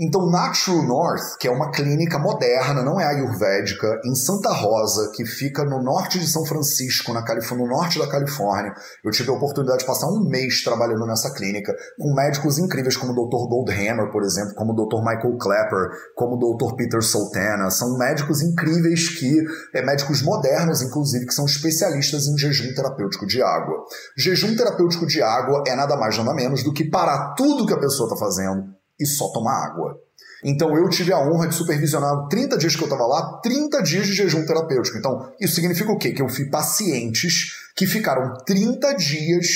[0.00, 5.12] Então, na True North, que é uma clínica moderna, não é ayurvédica, em Santa Rosa,
[5.14, 9.30] que fica no norte de São Francisco, na Califórnia, no norte da Califórnia, eu tive
[9.30, 13.48] a oportunidade de passar um mês trabalhando nessa clínica, com médicos incríveis como o Dr.
[13.48, 14.98] Goldhammer, por exemplo, como o Dr.
[14.98, 16.74] Michael Clapper, como o Dr.
[16.74, 17.70] Peter Sultana.
[17.70, 19.32] São médicos incríveis que,
[19.72, 23.84] é, médicos modernos, inclusive, que são especialistas em jejum terapêutico de água.
[24.18, 27.78] Jejum terapêutico de água é nada mais nada menos do que parar tudo que a
[27.78, 29.98] pessoa está fazendo e só tomar água.
[30.44, 34.06] Então eu tive a honra de supervisionar 30 dias que eu estava lá, 30 dias
[34.06, 34.98] de jejum terapêutico.
[34.98, 36.12] Então, isso significa o quê?
[36.12, 39.46] Que eu fui pacientes que ficaram 30 dias.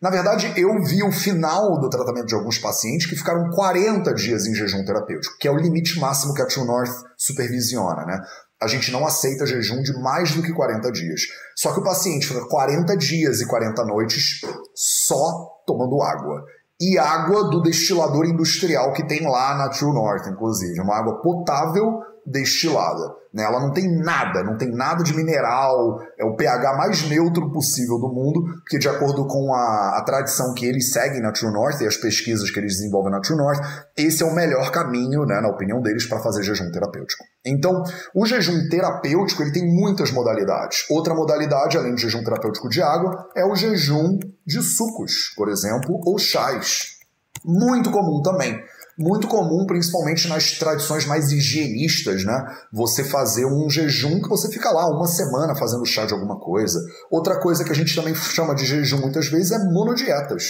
[0.00, 4.44] Na verdade, eu vi o final do tratamento de alguns pacientes que ficaram 40 dias
[4.46, 8.20] em jejum terapêutico, que é o limite máximo que a True North supervisiona, né?
[8.60, 11.20] A gente não aceita jejum de mais do que 40 dias.
[11.56, 14.40] Só que o paciente fica 40 dias e 40 noites
[14.74, 16.44] só tomando água
[16.82, 20.80] e água do destilador industrial que tem lá na True North, inclusive.
[20.80, 23.22] Uma água potável destilada.
[23.32, 23.42] Né?
[23.44, 27.98] Ela não tem nada, não tem nada de mineral, é o pH mais neutro possível
[27.98, 31.80] do mundo, porque de acordo com a, a tradição que eles seguem na True North
[31.80, 33.60] e as pesquisas que eles desenvolvem na True North,
[33.96, 37.24] esse é o melhor caminho, né, na opinião deles, para fazer jejum terapêutico.
[37.44, 37.82] Então,
[38.14, 40.86] o jejum terapêutico ele tem muitas modalidades.
[40.90, 46.00] Outra modalidade, além do jejum terapêutico de água, é o jejum de sucos, por exemplo,
[46.04, 46.98] ou chás.
[47.44, 48.62] Muito comum também
[49.02, 52.46] muito comum, principalmente nas tradições mais higienistas, né?
[52.72, 56.78] Você fazer um jejum que você fica lá uma semana fazendo chá de alguma coisa.
[57.10, 60.44] Outra coisa que a gente também chama de jejum muitas vezes é monodietas.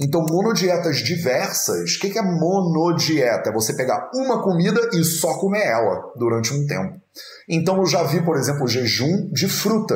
[0.00, 3.50] Então, monodietas diversas, o que é monodieta?
[3.50, 7.02] É você pegar uma comida e só comer ela durante um tempo.
[7.46, 9.94] Então eu já vi, por exemplo, jejum de fruta,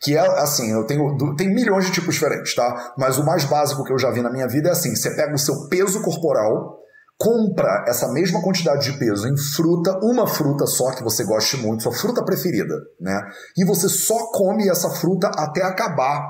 [0.00, 2.94] que é assim, eu tenho tem milhões de tipos diferentes, tá?
[2.96, 5.34] Mas o mais básico que eu já vi na minha vida é assim, você pega
[5.34, 6.78] o seu peso corporal,
[7.16, 11.82] compra essa mesma quantidade de peso em fruta, uma fruta só que você goste muito,
[11.82, 13.20] sua fruta preferida, né?
[13.56, 16.26] E você só come essa fruta até acabar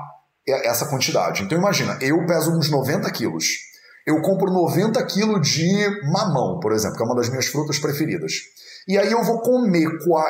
[0.47, 1.43] essa quantidade.
[1.43, 3.45] Então imagina, eu peso uns 90 quilos.
[4.05, 8.33] Eu compro 90 quilos de mamão, por exemplo, que é uma das minhas frutas preferidas.
[8.87, 9.87] E aí eu vou comer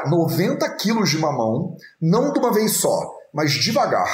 [0.08, 4.10] 90 quilos de mamão, não de uma vez só, mas devagar.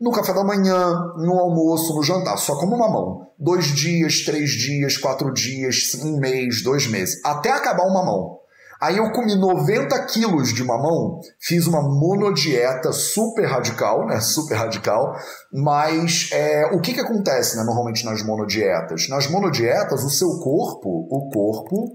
[0.00, 3.26] No café da manhã, no almoço, no jantar, só como mamão.
[3.38, 8.40] Dois dias, três dias, quatro dias, um mês, dois meses, até acabar o mamão.
[8.80, 14.18] Aí eu comi 90 quilos de mamão, fiz uma monodieta super radical, né?
[14.20, 15.14] Super radical.
[15.52, 19.06] Mas é, o que, que acontece né, normalmente nas monodietas?
[19.10, 21.94] Nas monodietas, o seu corpo, o corpo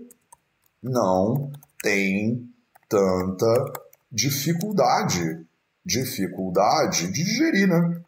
[0.84, 1.50] não
[1.82, 2.48] tem
[2.88, 3.74] tanta
[4.12, 5.44] dificuldade,
[5.86, 8.02] dificuldade de digerir, né?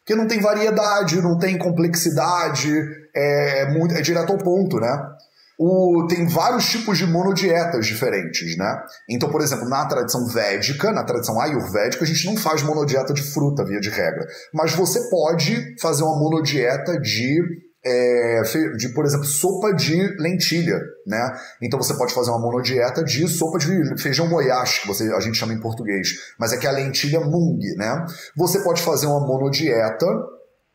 [0.00, 2.72] Porque não tem variedade, não tem complexidade,
[3.14, 5.14] é, é muito, é direto ao ponto, né?
[5.60, 8.80] O, tem vários tipos de monodietas diferentes, né?
[9.10, 13.22] Então, por exemplo, na tradição védica, na tradição ayurvédica, a gente não faz monodieta de
[13.22, 14.24] fruta, via de regra.
[14.54, 17.40] Mas você pode fazer uma monodieta de
[17.84, 18.42] é,
[18.76, 21.38] de, por exemplo, sopa de lentilha, né?
[21.62, 25.38] Então você pode fazer uma monodieta de sopa de feijão goiás, que você, a gente
[25.38, 28.06] chama em português, mas é que é a lentilha mung, né?
[28.36, 30.06] Você pode fazer uma monodieta,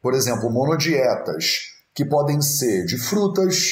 [0.02, 3.72] por exemplo, monodietas que podem ser de frutas,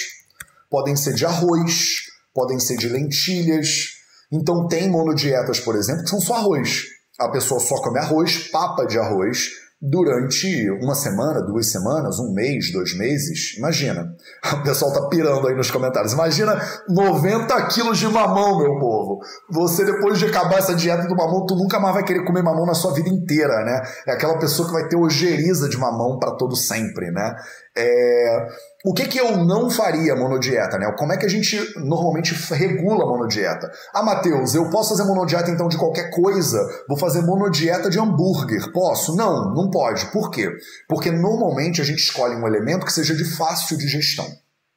[0.69, 3.95] podem ser de arroz, podem ser de lentilhas.
[4.31, 6.83] Então tem monodietas, por exemplo, que são só arroz.
[7.19, 9.49] A pessoa só come arroz, papa de arroz,
[9.81, 13.57] durante uma semana, duas semanas, um mês, dois meses.
[13.57, 14.15] Imagina.
[14.61, 16.13] O pessoal tá pirando aí nos comentários.
[16.13, 19.19] Imagina 90 quilos de mamão, meu povo.
[19.49, 22.65] Você, depois de acabar essa dieta do mamão, tu nunca mais vai querer comer mamão
[22.65, 23.81] na sua vida inteira, né?
[24.05, 27.35] É aquela pessoa que vai ter ojeriza de mamão para todo sempre, né?
[27.75, 28.47] É...
[28.83, 30.91] O que, que eu não faria monodieta, né?
[30.97, 33.71] Como é que a gente normalmente regula a monodieta?
[33.93, 36.57] Ah, Matheus, eu posso fazer monodieta então de qualquer coisa?
[36.87, 38.71] Vou fazer monodieta de hambúrguer.
[38.71, 39.15] Posso?
[39.15, 40.07] Não, não pode.
[40.11, 40.49] Por quê?
[40.89, 44.25] Porque normalmente a gente escolhe um elemento que seja de fácil digestão.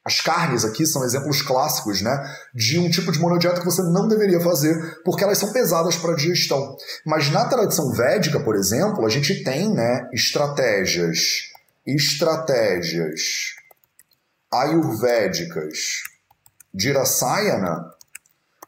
[0.05, 4.07] As carnes aqui são exemplos clássicos, né, de um tipo de monodieta que você não
[4.07, 6.77] deveria fazer, porque elas são pesadas para digestão.
[7.07, 11.51] Mas na tradição védica, por exemplo, a gente tem, né, estratégias,
[11.87, 13.55] estratégias
[14.63, 16.03] ayurvédicas
[16.73, 17.95] de Rasayana,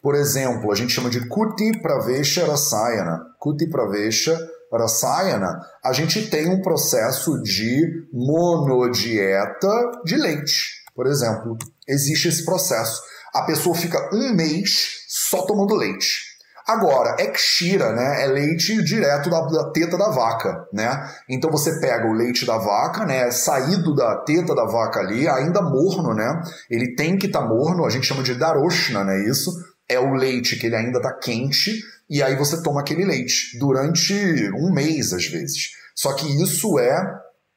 [0.02, 3.20] por exemplo, a gente chama de Kuti Pravesha Rasayana.
[3.40, 4.38] Kuti Pravesha
[4.72, 9.68] Rasayana, a gente tem um processo de monodieta
[10.04, 11.56] de leite, por exemplo.
[11.88, 13.02] Existe esse processo.
[13.34, 16.35] A pessoa fica um mês só tomando leite.
[16.66, 18.24] Agora, é Kshira, né?
[18.24, 21.08] É leite direto da, da, teta da vaca, né?
[21.28, 23.30] Então você pega o leite da vaca, né?
[23.30, 26.42] Saído da teta da vaca ali, ainda morno, né?
[26.68, 29.28] Ele tem que estar tá morno, a gente chama de daroshna, né?
[29.28, 29.52] Isso
[29.88, 34.12] é o leite que ele ainda está quente, e aí você toma aquele leite durante
[34.56, 35.70] um mês, às vezes.
[35.94, 37.00] Só que isso é,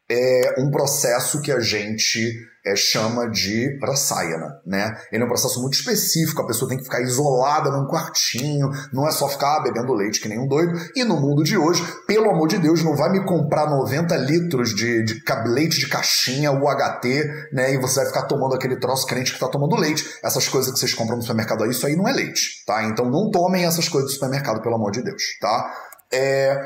[0.10, 4.98] é um processo que a gente é, chama de Rasayana, né?
[5.12, 9.08] Ele é um processo muito específico, a pessoa tem que ficar isolada num quartinho, não
[9.08, 10.78] é só ficar bebendo leite que nem um doido.
[10.95, 14.76] E no mundo de hoje, pelo amor de Deus, não vai me comprar 90 litros
[14.76, 17.74] de, de leite de caixinha, UHT, né?
[17.74, 20.17] E você vai ficar tomando aquele troço crente que tá tomando leite.
[20.24, 22.84] Essas coisas que vocês compram no supermercado aí, isso aí não é leite, tá?
[22.84, 25.74] Então não tomem essas coisas do supermercado, pelo amor de Deus, tá?
[26.12, 26.60] É,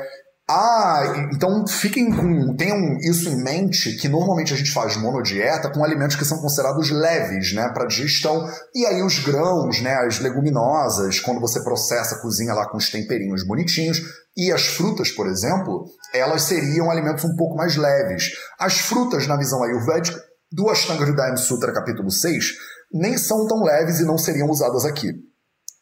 [0.48, 2.54] ah, então fiquem com.
[2.54, 6.90] Tenham isso em mente que normalmente a gente faz monodieta com alimentos que são considerados
[6.90, 8.46] leves, né, para digestão.
[8.74, 13.46] E aí os grãos, né, as leguminosas, quando você processa, cozinha lá com os temperinhos
[13.46, 14.02] bonitinhos.
[14.36, 18.32] E as frutas, por exemplo, elas seriam alimentos um pouco mais leves.
[18.60, 20.20] As frutas, na visão ayurvédica,
[20.52, 22.52] do Ashtanga Hridayam Sutra, capítulo 6,
[22.92, 25.10] nem são tão leves e não seriam usadas aqui.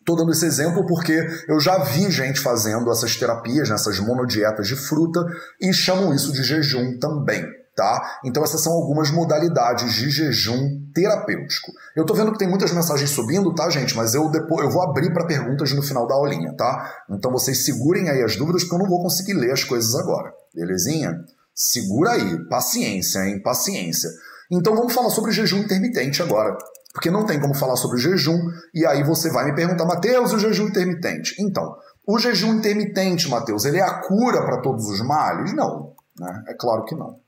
[0.02, 1.16] Estou dando esse exemplo porque
[1.48, 5.24] eu já vi gente fazendo essas terapias, né, essas monodietas de fruta,
[5.60, 7.44] e chamam isso de jejum também.
[7.74, 8.18] Tá?
[8.22, 11.72] Então essas são algumas modalidades de jejum terapêutico.
[11.96, 13.96] Eu tô vendo que tem muitas mensagens subindo, tá, gente?
[13.96, 16.92] Mas eu depois eu vou abrir para perguntas no final da aulinha, tá?
[17.08, 20.34] Então vocês segurem aí as dúvidas porque eu não vou conseguir ler as coisas agora.
[20.54, 21.16] Belezinha?
[21.54, 23.40] Segura aí, paciência, hein?
[23.40, 24.10] Paciência.
[24.50, 26.58] Então vamos falar sobre jejum intermitente agora.
[26.92, 28.38] Porque não tem como falar sobre jejum,
[28.74, 31.34] e aí você vai me perguntar, Mateus, o jejum intermitente.
[31.40, 31.74] Então,
[32.06, 35.54] o jejum intermitente, Mateus, ele é a cura para todos os males?
[35.54, 36.44] Não, né?
[36.48, 37.20] é claro que não.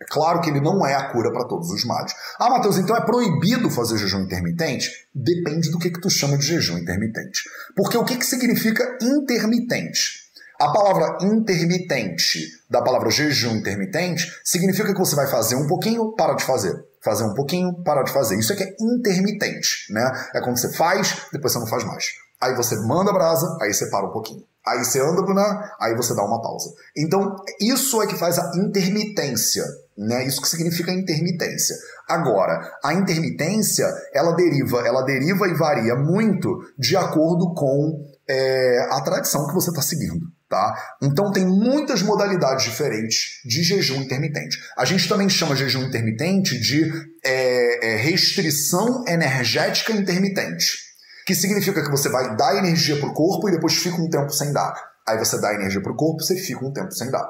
[0.00, 2.14] É claro que ele não é a cura para todos os males.
[2.38, 4.90] Ah, Matheus, então é proibido fazer jejum intermitente?
[5.14, 7.42] Depende do que, que tu chama de jejum intermitente.
[7.76, 10.30] Porque o que, que significa intermitente?
[10.58, 16.34] A palavra intermitente da palavra jejum intermitente significa que você vai fazer um pouquinho, para
[16.34, 16.74] de fazer.
[17.02, 18.38] Fazer um pouquinho, para de fazer.
[18.38, 20.28] Isso é que é intermitente, né?
[20.34, 22.04] É quando você faz, depois você não faz mais.
[22.40, 24.42] Aí você manda a brasa, aí você para um pouquinho.
[24.66, 25.70] Aí você anda, né?
[25.80, 26.70] aí você dá uma pausa.
[26.96, 29.64] Então, isso é que faz a intermitência,
[29.96, 30.24] né?
[30.26, 31.74] Isso que significa intermitência.
[32.08, 39.00] Agora, a intermitência, ela deriva, ela deriva e varia muito de acordo com é, a
[39.00, 40.26] tradição que você está seguindo.
[40.50, 40.74] Tá?
[41.00, 44.58] Então tem muitas modalidades diferentes de jejum intermitente.
[44.76, 46.92] A gente também chama jejum intermitente de
[47.24, 50.90] é, é, restrição energética intermitente
[51.30, 54.32] que significa que você vai dar energia para o corpo e depois fica um tempo
[54.32, 54.74] sem dar.
[55.06, 57.24] Aí você dá energia para o corpo, você fica um tempo sem dar.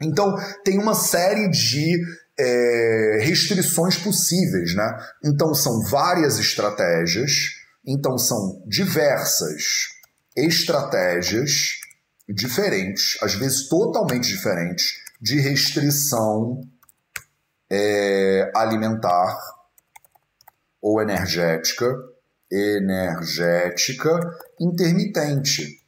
[0.00, 2.00] Então, tem uma série de
[2.38, 4.96] é, restrições possíveis, né?
[5.24, 7.32] Então, são várias estratégias,
[7.84, 9.88] então, são diversas
[10.36, 11.79] estratégias
[12.34, 16.60] diferentes, às vezes totalmente diferentes, de restrição
[17.70, 19.38] é, alimentar
[20.82, 21.94] ou energética
[22.50, 24.10] energética
[24.60, 25.78] intermitente.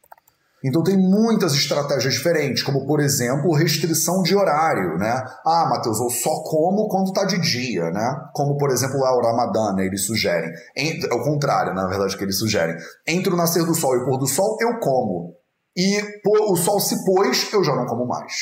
[0.63, 5.21] Então tem muitas estratégias diferentes, como por exemplo, restrição de horário, né?
[5.45, 8.29] Ah, Matheus, eu só como quando tá de dia, né?
[8.33, 9.85] Como por exemplo lá o Ramadã, né?
[9.85, 10.49] eles sugerem.
[10.77, 12.77] É o contrário, na verdade, que eles sugerem.
[13.05, 15.35] Entre o nascer do sol e o pôr do sol, eu como.
[15.75, 18.33] E o sol se pôs, eu já não como mais.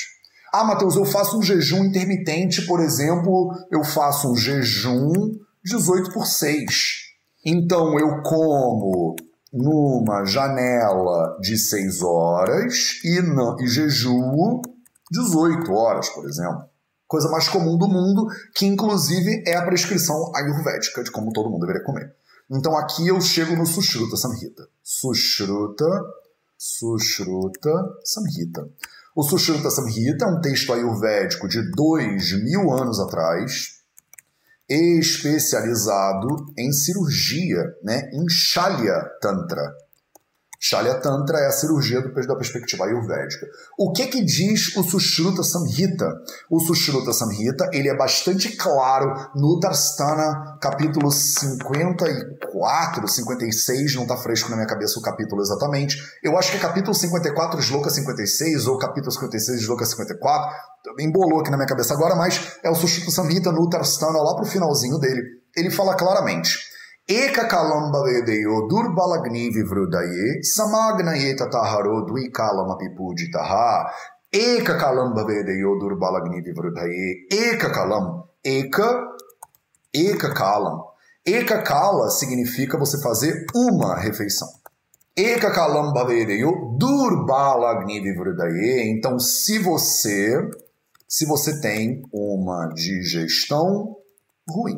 [0.54, 5.32] Ah, Matheus, eu faço um jejum intermitente, por exemplo, eu faço um jejum
[5.64, 6.66] 18 por 6.
[7.46, 9.16] Então eu como
[9.54, 14.62] numa janela de 6 horas e, não, e jejuo
[15.12, 16.64] 18 horas, por exemplo.
[17.08, 21.62] Coisa mais comum do mundo, que inclusive é a prescrição ayurvédica de como todo mundo
[21.62, 22.14] deveria comer.
[22.50, 24.68] Então aqui eu chego no Sushruta Samhita.
[24.84, 25.86] Sushruta,
[26.64, 27.74] Sushruta
[28.06, 28.70] Samhita.
[29.16, 33.80] O Sushruta Samhita é um texto ayurvédico de dois mil anos atrás,
[34.70, 39.76] especializado em cirurgia, né, em Shalya Tantra.
[40.64, 43.48] Shalya Tantra é a cirurgia do, da perspectiva ayurvédica.
[43.76, 46.08] O que que diz o Sushruta Samhita?
[46.52, 54.52] O Sushruta Samhita, ele é bastante claro no Darstana, capítulo 54, 56, não está fresco
[54.52, 55.98] na minha cabeça o capítulo exatamente.
[56.22, 60.56] Eu acho que é capítulo 54, Sloka 56, ou capítulo 56, Sloka 54,
[61.00, 64.46] embolou aqui na minha cabeça agora, mas é o Sushruta Samhita no Darstana, lá pro
[64.46, 65.42] finalzinho dele.
[65.58, 66.71] Ele fala claramente
[67.14, 70.26] ಏಕಕಾಲಂಬವೇದೆಯೋ ದುರ್ಬಲಗ್ನಿ ವಿವೃದಯೇ
[70.58, 73.52] ಸಮಾಗ್ನಯೇ ತಥಾಹರೋ ದ್ವಿಕಾಲಮಪಿ ಪೂಜಿತಃ
[74.44, 77.10] ಏಕಕಾಲಂಬವೇದೆಯೋ ದುರ್ಬಲಗ್ನಿ ವಿವೃದಯೇ
[77.42, 78.08] ಏಕಕಾಲಂ
[78.56, 78.80] ಏಕ
[79.94, 80.78] ಏಕಕಾಲಂ
[81.26, 84.48] ಏಕಕಾಲ significa você fazer uma refeição.
[85.18, 88.92] Ekakalam bhavedeyo durbalagni vivrudaye.
[88.92, 90.40] Então, se você
[91.10, 93.98] se você tem uma digestão
[94.48, 94.78] ruim,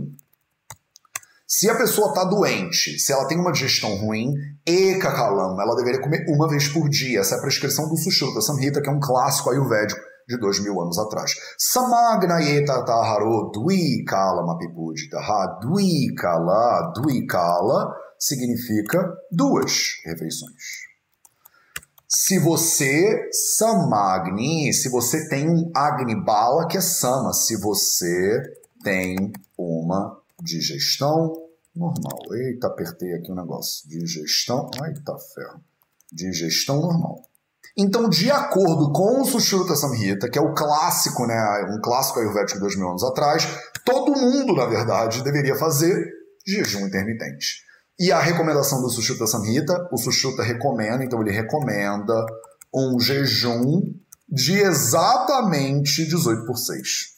[1.56, 4.34] se a pessoa está doente, se ela tem uma digestão ruim,
[4.66, 7.20] e kakalam, ela deveria comer uma vez por dia.
[7.20, 10.82] Essa é a prescrição do Sushruta Samhita, que é um clássico ayurvédico de dois mil
[10.82, 11.32] anos atrás.
[11.60, 20.64] Samagnayeta taharo dvikala mapipuditaha dvikala dvikala significa duas refeições.
[22.10, 28.42] Se você samagni, se você tem um agni bala que é sama, se você
[28.84, 31.43] tem uma digestão
[31.76, 32.20] normal.
[32.32, 33.88] Eita, apertei aqui o um negócio.
[33.88, 34.70] Digestão.
[34.82, 35.62] Ai, tá ferro.
[36.12, 37.22] Digestão normal.
[37.76, 41.36] Então, de acordo com o Sushruta Samhita, que é o clássico, né,
[41.72, 43.48] um clássico ayurvédico de dois mil anos atrás,
[43.84, 46.06] todo mundo, na verdade, deveria fazer
[46.46, 47.64] jejum intermitente.
[48.00, 52.14] E a recomendação do Sushruta Samhita, o Sushruta recomenda, então ele recomenda
[52.74, 53.82] um jejum
[54.30, 57.13] de exatamente 18 por 6.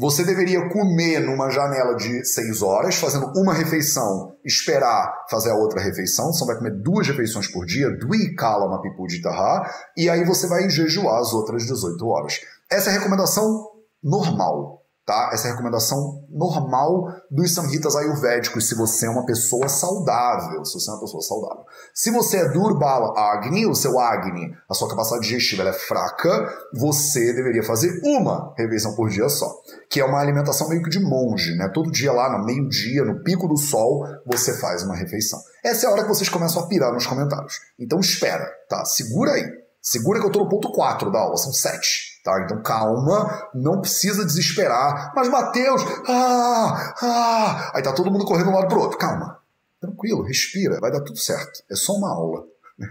[0.00, 5.78] Você deveria comer numa janela de 6 horas, fazendo uma refeição, esperar fazer a outra
[5.78, 6.32] refeição.
[6.32, 11.34] Você vai comer duas refeições por dia, duikala mapipuditaha, e aí você vai jejuar as
[11.34, 12.40] outras 18 horas.
[12.72, 13.68] Essa é a recomendação
[14.02, 14.79] normal.
[15.10, 15.30] Tá?
[15.32, 20.64] Essa é a recomendação normal dos samhitas ayurvédicos, se você é uma pessoa saudável.
[20.64, 21.64] Se você é uma pessoa saudável.
[21.92, 27.32] Se você é Durbala Agni, o seu Agni, a sua capacidade digestiva é fraca, você
[27.32, 29.52] deveria fazer uma refeição por dia só.
[29.90, 31.68] Que é uma alimentação meio que de monge, né?
[31.74, 35.40] Todo dia lá, no meio-dia, no pico do sol, você faz uma refeição.
[35.64, 37.54] Essa é a hora que vocês começam a pirar nos comentários.
[37.76, 38.84] Então espera, tá?
[38.84, 39.44] Segura aí.
[39.82, 42.09] Segura que eu tô no ponto 4 da aula, são 7.
[42.22, 42.42] Tá?
[42.44, 45.12] Então calma, não precisa desesperar.
[45.14, 48.98] Mas Mateus, ah, ah, aí tá todo mundo correndo um lado pro outro.
[48.98, 49.38] Calma,
[49.80, 51.62] tranquilo, respira, vai dar tudo certo.
[51.70, 52.44] É só uma aula.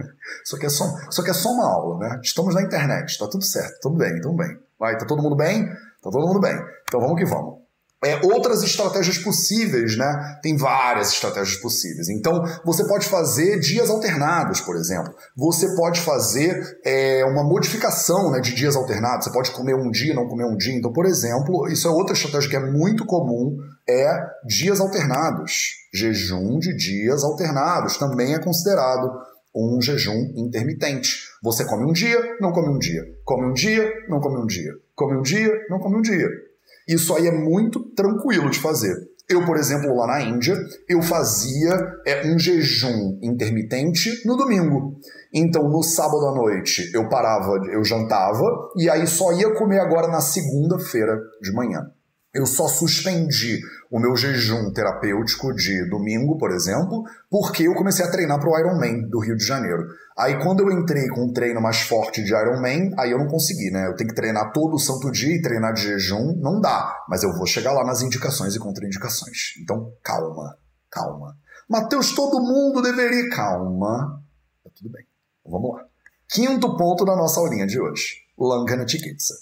[0.45, 2.19] Só que é só, só que é só uma aula, né?
[2.23, 4.59] Estamos na internet, tá tudo certo, tudo bem, tudo bem.
[4.77, 5.67] Vai, tá todo mundo bem?
[5.67, 6.55] Tá todo mundo bem.
[6.83, 7.48] Então vamos que vamos.
[8.01, 10.39] É, outras estratégias possíveis, né?
[10.41, 12.07] Tem várias estratégias possíveis.
[12.07, 15.13] Então, você pode fazer dias alternados, por exemplo.
[15.35, 19.25] Você pode fazer é, uma modificação né, de dias alternados.
[19.25, 20.77] Você pode comer um dia, não comer um dia.
[20.77, 25.79] Então, por exemplo, isso é outra estratégia que é muito comum, é dias alternados.
[25.93, 29.11] Jejum de dias alternados também é considerado
[29.53, 31.17] um jejum intermitente.
[31.43, 33.03] Você come um dia, não come um dia.
[33.25, 34.71] Come um dia, não come um dia.
[34.95, 36.29] Come um dia, não come um dia.
[36.89, 38.95] Isso aí é muito tranquilo de fazer.
[39.29, 40.55] Eu, por exemplo, lá na Índia,
[40.87, 44.99] eu fazia é, um jejum intermitente no domingo.
[45.31, 48.43] Então, no sábado à noite, eu parava, eu jantava,
[48.75, 51.91] e aí só ia comer agora na segunda-feira de manhã.
[52.33, 53.59] Eu só suspendi
[53.91, 58.59] o meu jejum terapêutico de domingo, por exemplo, porque eu comecei a treinar para o
[58.59, 59.83] Ironman do Rio de Janeiro.
[60.19, 63.71] Aí quando eu entrei com um treino mais forte de Ironman, aí eu não consegui,
[63.71, 63.87] né?
[63.87, 66.93] Eu tenho que treinar todo o santo dia e treinar de jejum, não dá.
[67.07, 69.55] Mas eu vou chegar lá nas indicações e contraindicações.
[69.61, 70.57] Então, calma,
[70.91, 71.37] calma.
[71.69, 73.29] Mateus, todo mundo deveria...
[73.29, 74.21] Calma.
[74.61, 75.05] Tá tudo bem.
[75.45, 75.85] Vamos lá.
[76.27, 78.17] Quinto ponto da nossa aulinha de hoje.
[78.37, 79.35] Langana Chikitsa.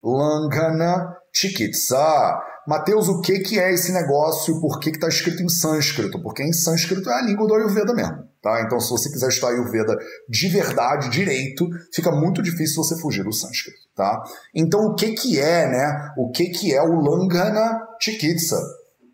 [0.00, 2.40] Langana Chikitsa.
[2.66, 4.58] Mateus, o que, que é esse negócio?
[4.60, 6.20] Por que está escrito em sânscrito?
[6.22, 8.24] Porque em sânscrito é a língua do Ayurveda mesmo.
[8.42, 8.62] Tá?
[8.62, 9.96] Então, se você quiser estudar Ayurveda
[10.28, 13.78] de verdade, direito, fica muito difícil você fugir do sânscrito.
[13.94, 14.22] Tá?
[14.54, 16.12] Então, o que, que é, né?
[16.16, 18.58] O que, que é o Langana Chikitsa?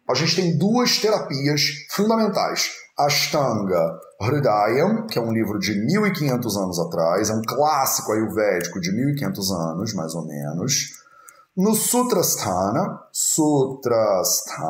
[0.09, 2.70] A gente tem duas terapias fundamentais.
[2.98, 8.92] Ashtanga Hridayam, que é um livro de 1500 anos atrás, é um clássico ayurvédico de
[8.92, 10.99] 1500 anos, mais ou menos
[11.57, 14.61] no Sutrasthana, Sutrasthana,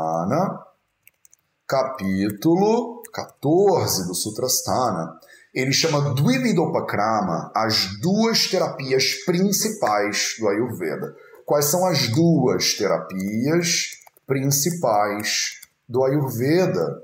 [1.66, 5.18] capítulo 14 do Sutrasthana,
[5.54, 11.14] ele chama Dvividopakrama as duas terapias principais do Ayurveda.
[11.44, 13.90] Quais são as duas terapias
[14.26, 17.02] principais do Ayurveda?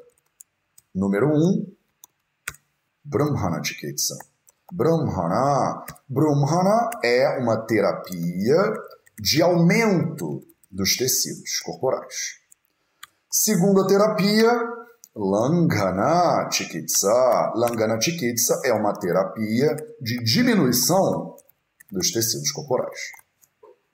[0.95, 1.67] Número 1, um,
[3.05, 4.17] Brahmana Chikitsa.
[4.73, 5.85] Brahmana.
[6.09, 8.75] Brahmana é uma terapia
[9.19, 12.15] de aumento dos tecidos corporais.
[13.31, 14.51] Segunda terapia,
[15.15, 17.53] Langana Chikitsa.
[17.55, 21.37] Langana Chikitsa é uma terapia de diminuição
[21.91, 22.99] dos tecidos corporais.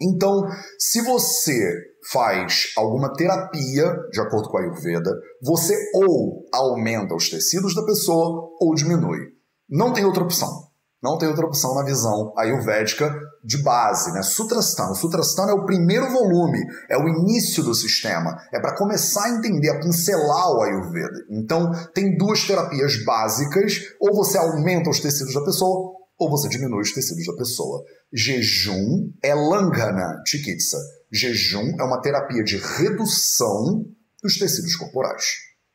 [0.01, 0.49] Então,
[0.79, 1.77] se você
[2.11, 8.51] faz alguma terapia, de acordo com a Ayurveda, você ou aumenta os tecidos da pessoa
[8.61, 9.33] ou diminui.
[9.69, 10.72] Não tem outra opção.
[11.03, 14.23] Não tem outra opção na visão ayurvédica de base, né?
[14.23, 14.93] Sutrasthana.
[14.93, 19.31] O Sutrasthana é o primeiro volume, é o início do sistema, é para começar a
[19.31, 21.27] entender, a pincelar o Ayurveda.
[21.29, 26.83] Então, tem duas terapias básicas, ou você aumenta os tecidos da pessoa, ou você diminui
[26.83, 27.83] os tecidos da pessoa.
[28.13, 30.79] Jejum é Langana Chikitsa.
[31.11, 33.85] Jejum é uma terapia de redução
[34.23, 35.25] dos tecidos corporais.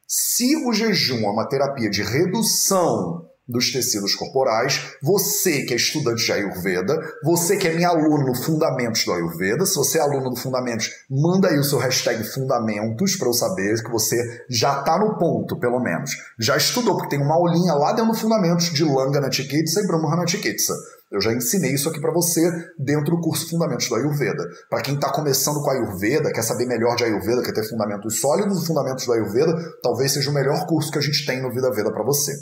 [0.07, 4.95] Se o jejum é uma terapia de redução dos tecidos corporais.
[5.01, 9.65] Você que é estudante de Ayurveda, você que é minha aluna no Fundamentos do Ayurveda,
[9.65, 13.81] se você é aluno do Fundamentos, manda aí o seu hashtag Fundamentos para eu saber
[13.83, 16.11] que você já está no ponto, pelo menos.
[16.39, 19.87] Já estudou, porque tem uma aulinha lá dentro do Fundamentos de Langa na Chikitsa e
[19.87, 20.73] Brahma na Chikitsa.
[21.09, 24.43] Eu já ensinei isso aqui para você dentro do curso Fundamentos do Ayurveda.
[24.69, 28.67] Para quem está começando com Ayurveda, quer saber melhor de Ayurveda, quer ter fundamentos sólidos
[28.67, 31.91] fundamentos do Ayurveda, talvez seja o melhor curso que a gente tem no Vida Veda
[31.91, 32.33] para você.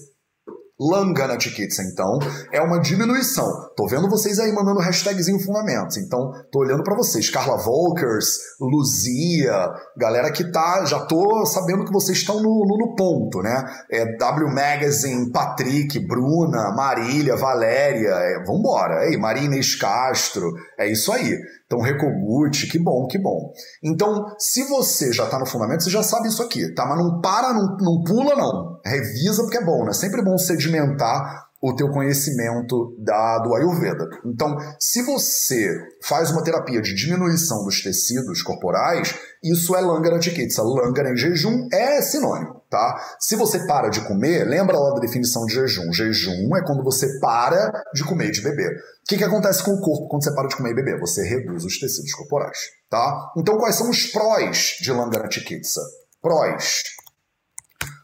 [0.77, 2.19] Langana Chikitsa, então,
[2.51, 3.45] é uma diminuição.
[3.77, 5.95] Tô vendo vocês aí mandando hashtagzinho fundamentos.
[5.95, 7.29] Então, tô olhando para vocês.
[7.29, 8.27] Carla Volkers,
[8.59, 10.83] Luzia, galera que tá.
[10.83, 13.63] Já tô sabendo que vocês estão no, no, no, ponto, né?
[13.89, 18.09] É W Magazine, Patrick, Bruna, Marília, Valéria.
[18.09, 19.09] É, vambora.
[19.09, 20.51] Ei, Maria Inês Castro.
[20.77, 21.39] É isso aí.
[21.75, 23.51] Então, Recogute, que bom, que bom.
[23.83, 26.85] Então, se você já está no fundamento, você já sabe isso aqui, tá?
[26.85, 28.79] Mas não para, não, não pula, não.
[28.85, 29.93] Revisa porque é bom, né?
[29.93, 34.07] Sempre bom sedimentar o teu conhecimento da, do Ayurveda.
[34.25, 40.61] Então, se você faz uma terapia de diminuição dos tecidos corporais, isso é Langara Chikitsa.
[40.61, 43.15] Langara em jejum é sinônimo, tá?
[43.19, 45.91] Se você para de comer, lembra lá da definição de jejum.
[45.91, 48.71] Jejum é quando você para de comer e de beber.
[48.71, 50.99] O que, que acontece com o corpo quando você para de comer e beber?
[50.99, 52.57] Você reduz os tecidos corporais,
[52.89, 53.31] tá?
[53.37, 55.81] Então, quais são os prós de Langara Chikitsa?
[56.21, 56.83] Prós.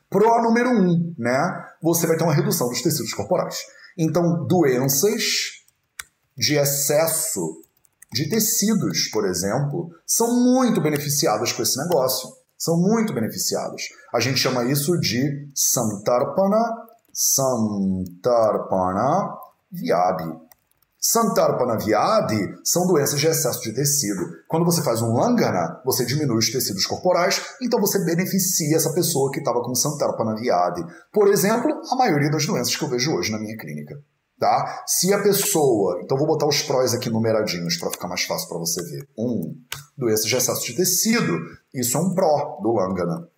[0.09, 1.65] Pro número um, né?
[1.81, 3.59] Você vai ter uma redução dos tecidos corporais.
[3.97, 5.23] Então, doenças
[6.37, 7.61] de excesso
[8.13, 12.29] de tecidos, por exemplo, são muito beneficiadas com esse negócio.
[12.57, 13.83] São muito beneficiadas.
[14.13, 16.59] A gente chama isso de Santarpana,
[17.13, 17.77] Santarpana
[19.71, 20.37] Vyadhi.
[20.99, 24.21] Santarpana Vyadhi são doenças de excesso de tecido.
[24.49, 29.31] Quando você faz um Langana, você diminui os tecidos corporais, então você beneficia essa pessoa
[29.31, 30.85] que estava com Santarpana Vyadhi.
[31.13, 33.97] Por exemplo, a maioria das doenças que eu vejo hoje na minha clínica.
[34.37, 34.83] Tá?
[34.85, 38.57] Se a pessoa, então vou botar os prós aqui numeradinhos para ficar mais fácil para
[38.57, 39.07] você ver.
[39.17, 39.55] Um,
[39.97, 41.39] doença de excesso de tecido,
[41.73, 43.31] isso é um pró do Langana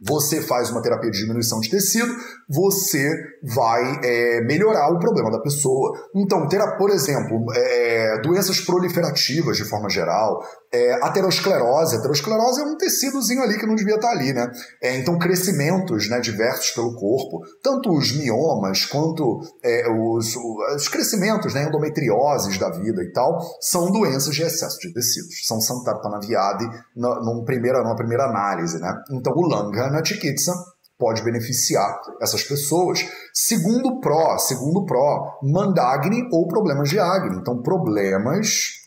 [0.00, 2.14] você faz uma terapia de diminuição de tecido,
[2.48, 3.10] você
[3.42, 5.98] vai é, melhorar o problema da pessoa.
[6.14, 6.46] Então,
[6.78, 10.40] por exemplo, é, doenças proliferativas de forma geral,
[10.72, 11.96] é, aterosclerose.
[11.96, 14.50] Aterosclerose é um tecidozinho ali que não devia estar ali, né?
[14.82, 20.36] É, então, crescimentos né, diversos pelo corpo, tanto os miomas quanto é, os,
[20.76, 25.46] os crescimentos, né, endometrioses da vida e tal, são doenças de excesso de tecidos.
[25.46, 26.64] São santarpanaviade
[26.94, 28.94] numa primeira, numa primeira análise, né?
[29.10, 30.52] Então, o Langhana Chikitsa
[30.98, 33.06] pode beneficiar essas pessoas.
[33.32, 37.36] Segundo pró, segundo pró, mandagni ou problemas de Agni.
[37.36, 38.78] Então, problemas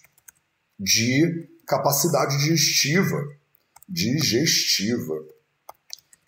[0.78, 3.18] de capacidade digestiva,
[3.88, 5.16] digestiva,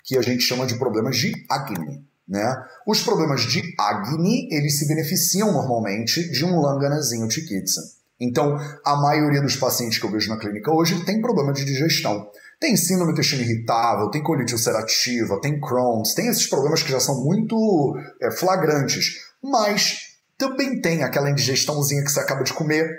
[0.05, 2.01] que a gente chama de problemas de Agni.
[2.25, 2.65] Né?
[2.87, 7.81] Os problemas de Agni, eles se beneficiam normalmente de um Langanazinho Chikitsa.
[8.19, 12.29] Então, a maioria dos pacientes que eu vejo na clínica hoje tem problema de digestão.
[12.57, 17.21] Tem síndrome intestino irritável, tem colite ulcerativa, tem Crohn's, tem esses problemas que já são
[17.21, 19.17] muito é, flagrantes.
[19.43, 22.89] Mas também tem aquela indigestãozinha que você acaba de comer,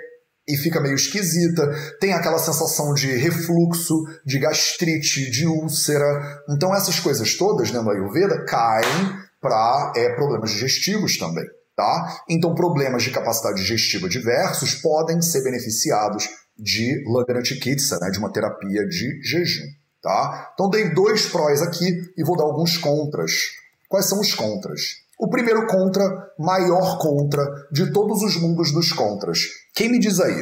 [0.47, 1.67] e fica meio esquisita,
[1.99, 6.43] tem aquela sensação de refluxo, de gastrite, de úlcera.
[6.49, 11.45] Então essas coisas todas né, da Ayurveda caem para é, problemas digestivos também.
[11.75, 12.21] Tá?
[12.29, 18.87] Então problemas de capacidade digestiva diversos podem ser beneficiados de Lagana né, de uma terapia
[18.87, 19.65] de jejum.
[20.01, 20.51] Tá?
[20.53, 21.85] Então dei dois prós aqui
[22.15, 23.31] e vou dar alguns contras.
[23.89, 24.81] Quais são os contras?
[25.19, 26.03] O primeiro contra,
[26.37, 29.39] maior contra de todos os mundos dos contras.
[29.75, 30.41] Quem me diz aí?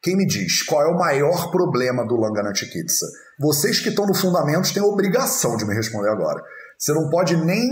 [0.00, 3.06] Quem me diz qual é o maior problema do Langanachikitsa?
[3.40, 6.40] Vocês que estão no Fundamentos têm a obrigação de me responder agora.
[6.78, 7.68] Você não pode nem.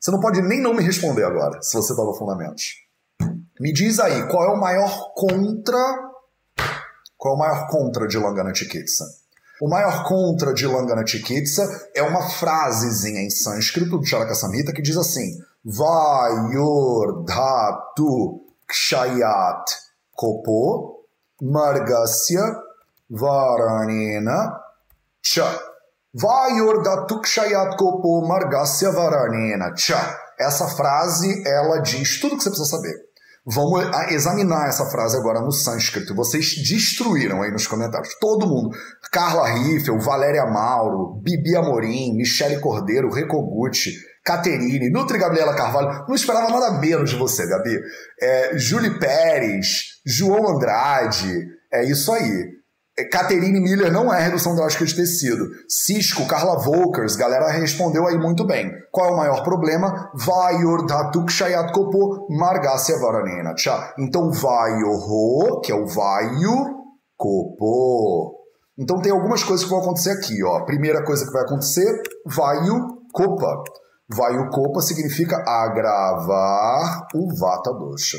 [0.00, 2.62] Você não pode nem não me responder agora, se você está no Fundamentos.
[3.58, 5.76] Me diz aí, qual é o maior contra.
[7.16, 9.04] Qual é o maior contra de Langanachikitsa?
[9.60, 14.96] O maior contra de Langanachikitsa é uma frasezinha em sânscrito do Charaka Samhita que diz
[14.96, 16.44] assim: Vayurdhatu
[18.68, 19.85] kshayat
[20.16, 21.04] kopo
[21.42, 22.56] margasya
[23.10, 24.58] varanena
[25.22, 25.60] cha.
[26.14, 30.18] Vayurdhatu kshayat kopo margasya varanena cha.
[30.38, 32.94] Essa frase, ela diz tudo que você precisa saber.
[33.48, 36.14] Vamos examinar essa frase agora no sânscrito.
[36.16, 38.12] Vocês destruíram aí nos comentários.
[38.20, 38.76] Todo mundo.
[39.12, 43.92] Carla Riffel, Valéria Mauro, Bibi Amorim, Michele Cordeiro, Recoguchi,
[44.24, 47.78] Caterine, Nutri Gabriela Carvalho, não esperava nada menos de você, Gabi.
[48.20, 52.56] É, Julie Pérez, João Andrade, é isso aí.
[52.98, 55.48] É, Caterine Miller não é redução drástica de tecido.
[55.68, 58.70] Cisco, Carla Volkers, galera respondeu aí muito bem.
[58.90, 60.10] Qual é o maior problema?
[60.14, 63.54] Vaior Datuk Shayat Kopo Margasya Varanena.
[63.98, 66.86] Então, Vaior, que é o Vaio
[67.18, 68.34] Kopo.
[68.78, 70.42] Então, tem algumas coisas que vão acontecer aqui.
[70.42, 70.64] Ó.
[70.64, 73.62] Primeira coisa que vai acontecer, Vaio Kopa.
[74.08, 78.18] Vai o Copa significa agravar o Vata Dosha.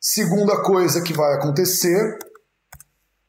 [0.00, 2.16] Segunda coisa que vai acontecer,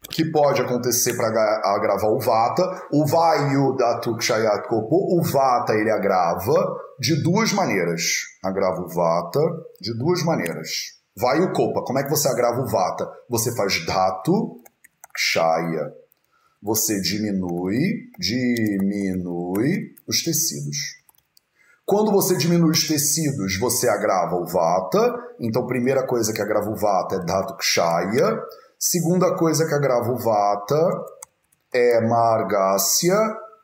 [0.10, 1.28] que pode acontecer para
[1.66, 2.64] agravar o Vata,
[2.94, 6.54] o Vayu da Tukshayat Kopo, o Vata ele agrava
[6.98, 8.04] de duas maneiras.
[8.42, 9.42] Agrava o Vata
[9.82, 10.70] de duas maneiras.
[11.18, 13.06] Vayu Kopa, como é que você agrava o Vata?
[13.30, 14.62] Você faz Dhatu
[15.14, 15.92] Kshaya.
[16.64, 17.80] Você diminui,
[18.18, 21.01] diminui os tecidos.
[21.86, 25.14] Quando você diminui os tecidos, você agrava o vata.
[25.40, 28.40] Então, primeira coisa que agrava o vata é dhatu kshaya.
[28.80, 31.06] Segunda coisa que agrava o vata
[31.74, 33.18] é margasya.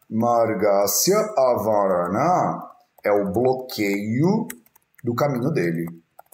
[0.09, 2.63] Margasya avarana
[3.03, 4.47] é o bloqueio
[5.03, 5.85] do caminho dele.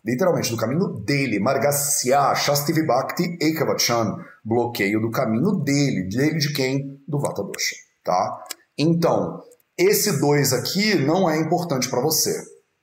[0.06, 1.40] Literalmente, do caminho dele.
[1.40, 4.18] Margasya Shastivi Bhakti Ekavachan.
[4.44, 6.10] Bloqueio do caminho dele.
[6.10, 7.02] Dele de quem?
[7.08, 7.76] Do Vata Dosha.
[8.04, 8.44] Tá?
[8.78, 9.42] Então,
[9.78, 12.34] esse 2 aqui não é importante para você,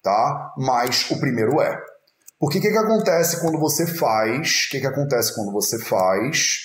[0.02, 0.52] tá?
[0.58, 1.78] Mas o primeiro é.
[2.38, 4.66] Porque o que, que acontece quando você faz?
[4.66, 6.62] O que, que acontece quando você faz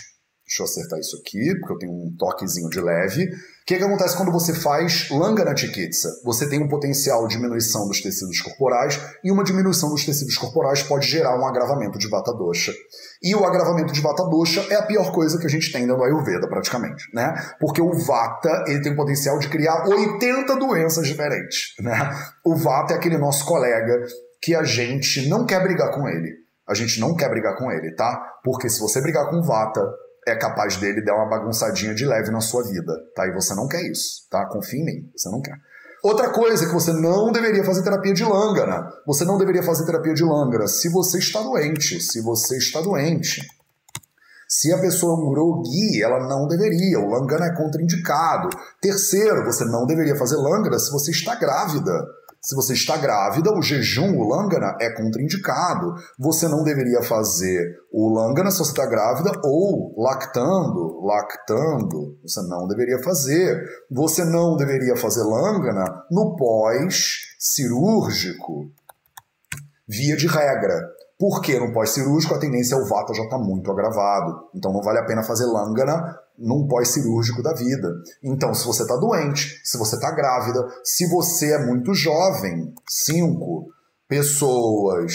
[0.48, 3.24] Deixa eu acertar isso aqui, porque eu tenho um toquezinho de leve.
[3.24, 6.08] O que, que acontece quando você faz Langana Chikitsa?
[6.24, 10.84] Você tem um potencial de diminuição dos tecidos corporais e uma diminuição dos tecidos corporais
[10.84, 12.72] pode gerar um agravamento de Vata Dosha.
[13.24, 15.98] E o agravamento de Vata Dosha é a pior coisa que a gente tem dentro
[15.98, 17.34] do Ayurveda, praticamente, né?
[17.60, 22.16] Porque o Vata, ele tem o potencial de criar 80 doenças diferentes, né?
[22.46, 24.00] O Vata é aquele nosso colega
[24.44, 26.46] que a gente não quer brigar com ele.
[26.70, 28.40] A gente não quer brigar com ele, tá?
[28.44, 29.82] Porque se você brigar com o Vata,
[30.28, 33.28] é capaz dele dar uma bagunçadinha de leve na sua vida, tá?
[33.28, 34.46] E você não quer isso, tá?
[34.48, 35.56] Confia em mim, você não quer.
[36.04, 38.92] Outra coisa que você não deveria fazer terapia de Langana.
[39.08, 42.00] Você não deveria fazer terapia de Langana se você está doente.
[42.00, 43.42] Se você está doente.
[44.48, 47.00] Se a pessoa é um grogi, ela não deveria.
[47.00, 48.50] O Langana é contraindicado.
[48.80, 51.92] Terceiro, você não deveria fazer Langana se você está grávida.
[52.46, 55.96] Se você está grávida, o jejum, o langana, é contraindicado.
[56.20, 62.20] Você não deveria fazer o langana se você está grávida ou lactando, lactando.
[62.22, 63.68] Você não deveria fazer.
[63.90, 68.70] Você não deveria fazer langana no pós-cirúrgico.
[69.88, 70.80] Via de regra.
[71.18, 74.50] Porque no pós-cirúrgico a tendência é o vata já está muito agravado.
[74.54, 77.88] Então não vale a pena fazer langana num pós-cirúrgico da vida.
[78.22, 83.68] Então, se você está doente, se você está grávida, se você é muito jovem, cinco
[84.08, 85.14] pessoas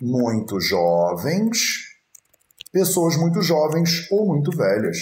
[0.00, 1.58] muito jovens,
[2.72, 4.98] pessoas muito jovens ou muito velhas.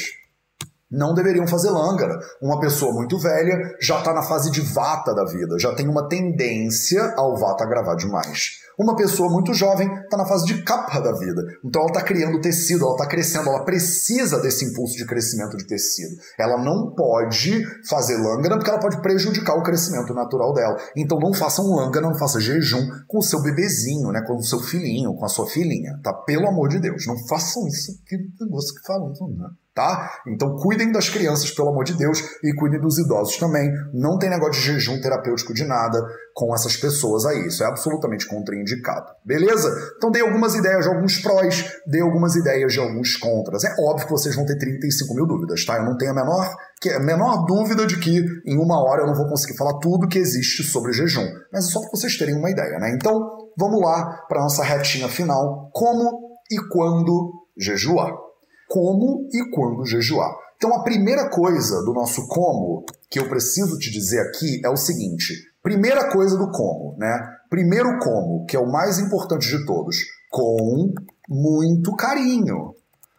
[0.89, 2.17] Não deveriam fazer langara.
[2.41, 6.09] Uma pessoa muito velha já está na fase de vata da vida, já tem uma
[6.09, 8.61] tendência ao vata agravar demais.
[8.79, 11.43] Uma pessoa muito jovem está na fase de capa da vida.
[11.65, 15.67] Então ela está criando tecido, ela está crescendo, ela precisa desse impulso de crescimento de
[15.67, 16.15] tecido.
[16.39, 20.77] Ela não pode fazer lângana porque ela pode prejudicar o crescimento natural dela.
[20.95, 24.23] Então não faça um não faça jejum com o seu bebezinho, né?
[24.27, 25.99] com o seu filhinho, com a sua filhinha.
[26.03, 26.13] Tá?
[26.13, 28.17] Pelo amor de Deus, não façam isso que
[28.51, 29.49] você que falam, né?
[29.77, 30.11] Tá?
[30.27, 33.71] Então cuidem das crianças, pelo amor de Deus, e cuidem dos idosos também.
[33.93, 36.03] Não tem negócio de jejum terapêutico de nada
[36.35, 37.47] com essas pessoas aí.
[37.47, 39.13] Isso é absolutamente contraindicado.
[39.23, 39.69] Beleza?
[39.99, 43.65] Então dei algumas ideias de alguns prós, dei algumas ideias de alguns contras.
[43.65, 45.77] É óbvio que vocês vão ter 35 mil dúvidas, tá?
[45.77, 49.07] Eu não tenho a menor, que, a menor dúvida de que em uma hora eu
[49.07, 51.27] não vou conseguir falar tudo que existe sobre jejum.
[51.53, 52.93] Mas é só para vocês terem uma ideia, né?
[52.95, 53.13] Então,
[53.59, 55.71] vamos lá para nossa retinha final.
[55.75, 58.26] Como e quando jejuar?
[58.69, 60.35] Como e quando jejuar.
[60.57, 64.77] Então, a primeira coisa do nosso como que eu preciso te dizer aqui é o
[64.77, 67.37] seguinte: primeira coisa do como, né?
[67.51, 69.97] Primeiro como, que é o mais importante de todos,
[70.31, 70.93] com
[71.29, 72.75] muito carinho.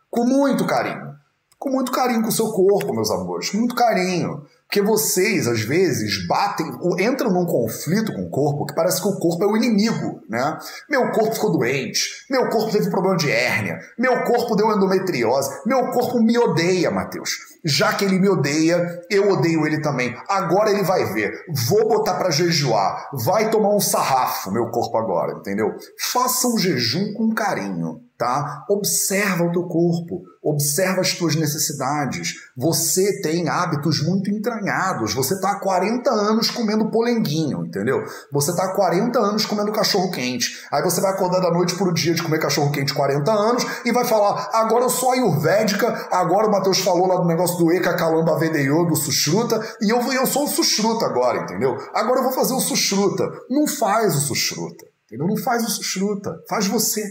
[0.10, 1.16] Com muito carinho.
[1.60, 3.50] Com muito carinho com o seu corpo, meus amores.
[3.50, 4.44] Com muito carinho.
[4.68, 6.68] Porque vocês, às vezes, batem,
[7.00, 10.58] entram num conflito com o corpo que parece que o corpo é o inimigo, né?
[10.90, 15.90] Meu corpo ficou doente, meu corpo teve problema de hérnia, meu corpo deu endometriose, meu
[15.92, 17.30] corpo me odeia, Mateus.
[17.64, 20.16] Já que ele me odeia, eu odeio ele também.
[20.28, 21.32] Agora ele vai ver.
[21.68, 23.10] Vou botar para jejuar.
[23.14, 25.76] Vai tomar um sarrafo, meu corpo agora, entendeu?
[26.12, 28.66] Faça um jejum com carinho tá?
[28.68, 32.34] Observa o teu corpo, observa as tuas necessidades.
[32.56, 35.14] Você tem hábitos muito entranhados.
[35.14, 38.04] Você está há 40 anos comendo polenguinho, entendeu?
[38.32, 40.66] Você está há 40 anos comendo cachorro quente.
[40.72, 43.92] Aí você vai acordar da noite pro dia de comer cachorro quente 40 anos e
[43.92, 47.96] vai falar: agora eu sou ayurvédica, agora o Matheus falou lá do negócio do Eka
[47.96, 51.76] Kalamba Vedeyo, do Sushruta, e eu, eu sou o Sushruta agora, entendeu?
[51.94, 53.30] Agora eu vou fazer o Sushruta.
[53.50, 55.28] Não faz o Sushruta, entendeu?
[55.28, 57.04] Não faz o Sushruta, faz você.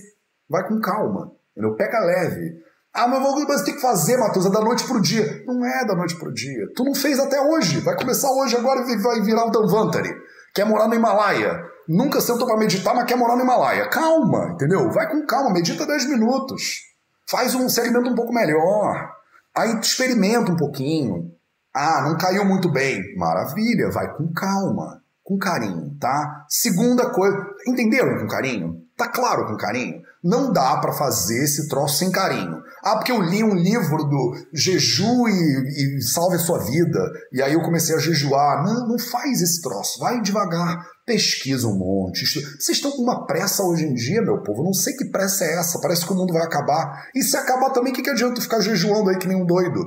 [0.49, 1.74] Vai com calma, entendeu?
[1.76, 2.66] Pega leve.
[2.94, 5.44] Ah, mas você tem que fazer, Matheus, é da noite pro dia.
[5.47, 6.66] Não é da noite pro dia.
[6.74, 7.80] Tu não fez até hoje.
[7.80, 10.09] Vai começar hoje agora e vai virar o Danvantari.
[10.55, 11.62] Quer morar no Himalaia.
[11.86, 13.90] Nunca sentou para meditar, mas quer morar no Himalaia.
[13.90, 14.90] Calma, entendeu?
[14.90, 16.80] Vai com calma, medita 10 minutos.
[17.28, 19.11] Faz um segmento um pouco melhor.
[19.55, 21.30] Aí experimenta um pouquinho.
[21.74, 23.03] Ah, não caiu muito bem.
[23.18, 26.44] Maravilha, vai com calma, com carinho, tá?
[26.49, 27.36] Segunda coisa,
[27.66, 28.86] entenderam com carinho?
[28.97, 30.01] Tá claro com carinho?
[30.24, 32.62] Não dá para fazer esse troço sem carinho.
[32.82, 37.01] Ah, porque eu li um livro do Jeju e, e Salve a Sua Vida,
[37.32, 38.64] e aí eu comecei a jejuar.
[38.64, 40.01] Não, não faz esse troço.
[40.01, 40.84] Vai devagar.
[41.05, 42.24] Pesquisa um monte.
[42.24, 44.64] Vocês estão com uma pressa hoje em dia, meu povo.
[44.64, 45.80] Não sei que pressa é essa.
[45.80, 47.07] Parece que o mundo vai acabar.
[47.14, 49.78] E se acabar também, o que, que adianta ficar jejuando aí que nem um doido?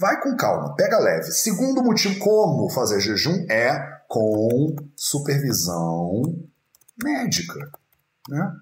[0.00, 1.30] Vai com calma, pega leve.
[1.32, 3.78] Segundo motivo como fazer jejum é
[4.12, 6.20] com supervisão
[7.02, 7.70] médica.
[8.28, 8.52] Né?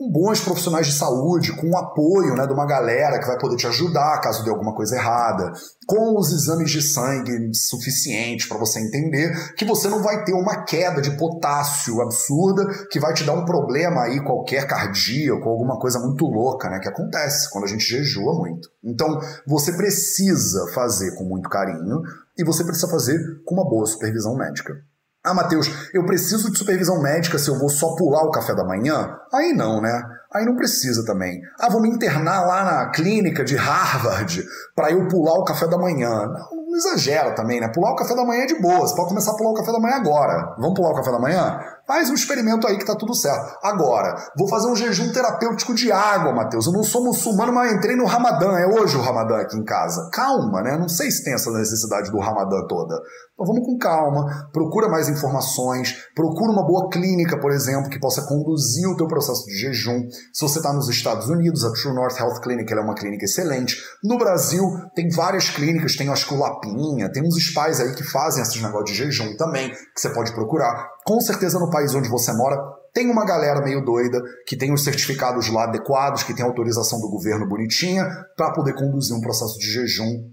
[0.00, 3.56] com bons profissionais de saúde, com o apoio né, de uma galera que vai poder
[3.56, 5.52] te ajudar caso dê alguma coisa errada,
[5.86, 10.64] com os exames de sangue suficientes para você entender que você não vai ter uma
[10.64, 15.98] queda de potássio absurda que vai te dar um problema aí qualquer cardíaco, alguma coisa
[15.98, 18.70] muito louca, né, que acontece quando a gente jejua muito.
[18.82, 22.00] Então, você precisa fazer com muito carinho
[22.40, 24.74] e você precisa fazer com uma boa supervisão médica.
[25.22, 28.64] Ah, Matheus, eu preciso de supervisão médica se eu vou só pular o café da
[28.64, 29.18] manhã?
[29.34, 30.02] Aí não, né?
[30.32, 31.42] Aí não precisa também.
[31.58, 34.42] Ah, vou me internar lá na clínica de Harvard
[34.74, 36.08] para eu pular o café da manhã.
[36.08, 37.68] Não, não exagera também, né?
[37.68, 38.80] Pular o café da manhã é de boa.
[38.80, 40.54] Você pode começar a pular o café da manhã agora.
[40.58, 41.58] Vamos pular o café da manhã?
[41.86, 43.58] Faz um experimento aí que tá tudo certo.
[43.64, 46.66] Agora, vou fazer um jejum terapêutico de água, Matheus.
[46.66, 48.56] Eu não sou muçulmano, mas entrei no Ramadã.
[48.58, 50.08] É hoje o Ramadã aqui em casa.
[50.12, 50.78] Calma, né?
[50.78, 52.94] Não sei se tem essa necessidade do Ramadã toda.
[53.40, 58.26] Então vamos com calma, procura mais informações, procura uma boa clínica, por exemplo, que possa
[58.26, 59.98] conduzir o teu processo de jejum.
[60.30, 63.78] Se você está nos Estados Unidos, a True North Health Clinic é uma clínica excelente.
[64.04, 64.62] No Brasil,
[64.94, 68.60] tem várias clínicas, tem acho que o Lapinha, tem uns spas aí que fazem esses
[68.60, 70.88] negócios de jejum também, que você pode procurar.
[71.04, 72.56] Com certeza no país onde você mora
[72.92, 77.08] tem uma galera meio doida que tem os certificados lá adequados, que tem autorização do
[77.08, 78.04] governo bonitinha
[78.36, 80.28] para poder conduzir um processo de jejum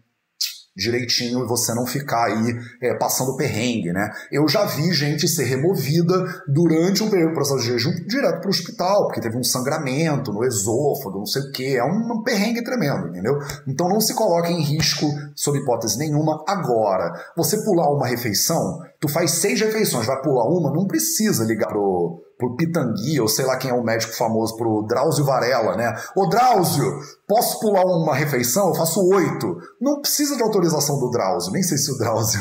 [0.78, 4.12] direitinho e você não ficar aí é, passando perrengue, né?
[4.32, 9.08] Eu já vi gente ser removida durante um processo de jejum direto para o hospital,
[9.08, 13.40] porque teve um sangramento no esôfago, não sei o que, é um perrengue tremendo, entendeu?
[13.68, 17.12] Então não se coloque em risco sob hipótese nenhuma agora.
[17.36, 22.24] Você pular uma refeição, tu faz seis refeições, vai pular uma, não precisa ligar pro
[22.38, 25.92] pro Pitangui, ou sei lá quem é o médico famoso, pro Drauzio Varela, né?
[26.16, 28.68] Ô Drauzio, posso pular uma refeição?
[28.68, 29.58] Eu faço oito.
[29.82, 32.40] Não precisa de autorização do Drauzio, nem sei se o Drauzio.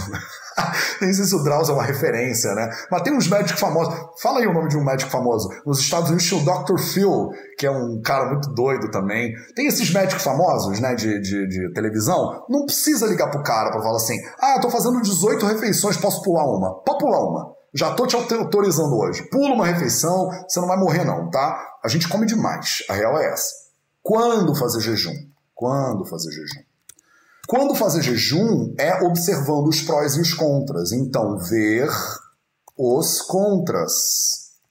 [1.00, 2.70] nem sei se o Drauzio é uma referência, né?
[2.90, 3.94] Mas tem uns médicos famosos.
[4.20, 5.48] Fala aí o nome de um médico famoso.
[5.64, 6.78] Nos Estados Unidos tinha o Dr.
[6.78, 7.28] Phil,
[7.58, 9.34] que é um cara muito doido também.
[9.54, 12.44] Tem esses médicos famosos, né, de, de, de televisão.
[12.48, 16.44] Não precisa ligar pro cara pra falar assim: ah, tô fazendo 18 refeições, posso pular
[16.44, 16.82] uma?
[16.82, 17.54] Pode pular uma.
[17.74, 19.22] Já tô te autorizando hoje.
[19.30, 21.62] Pula uma refeição, você não vai morrer não, tá?
[21.84, 22.82] A gente come demais.
[22.88, 23.50] A real é essa.
[24.02, 25.14] Quando fazer jejum?
[25.54, 26.65] Quando fazer jejum?
[27.46, 30.92] Quando fazer jejum é observando os prós e os contras.
[30.92, 31.88] Então, ver
[32.76, 33.92] os contras.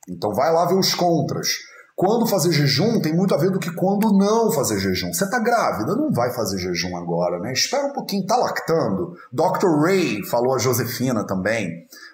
[0.10, 1.48] Então, vai lá ver os contras.
[1.96, 5.14] Quando fazer jejum tem muito a ver do que quando não fazer jejum.
[5.14, 7.54] Você tá grávida, não vai fazer jejum agora, né?
[7.54, 9.14] Espera um pouquinho, tá lactando.
[9.32, 9.82] Dr.
[9.82, 11.70] Ray falou a Josefina também.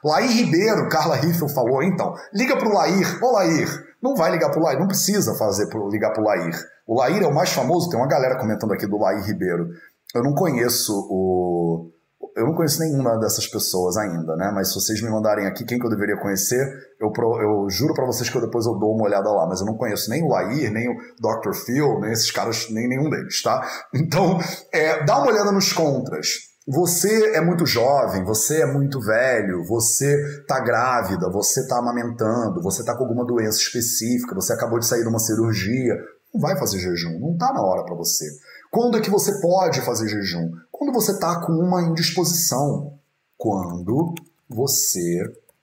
[0.06, 3.24] Lair Ribeiro, Carla Riffel falou, então, liga pro Lair.
[3.24, 3.68] Ô Lair,
[4.00, 6.56] não vai ligar pro Lair, não precisa fazer pro, ligar pro Lair.
[6.86, 9.68] O Lair é o mais famoso, tem uma galera comentando aqui do Lair Ribeiro.
[10.14, 11.92] Eu não conheço o
[12.36, 14.52] eu não conheço nenhuma dessas pessoas ainda, né?
[14.54, 16.66] Mas se vocês me mandarem aqui quem que eu deveria conhecer,
[17.00, 19.46] eu, eu juro para vocês que eu depois eu dou uma olhada lá.
[19.48, 21.54] Mas eu não conheço nem o Lair, nem o Dr.
[21.54, 23.62] Phil, nem esses caras, nem nenhum deles, tá?
[23.94, 24.40] Então,
[24.74, 26.28] é, dá uma olhada nos contras.
[26.68, 32.86] Você é muito jovem, você é muito velho, você tá grávida, você tá amamentando, você
[32.86, 35.96] tá com alguma doença específica, você acabou de sair de uma cirurgia,
[36.34, 38.26] não vai fazer jejum, não tá na hora para você.
[38.72, 40.50] Quando é que você pode fazer jejum?
[40.72, 42.98] Quando você está com uma indisposição.
[43.38, 44.16] Quando
[44.48, 45.22] você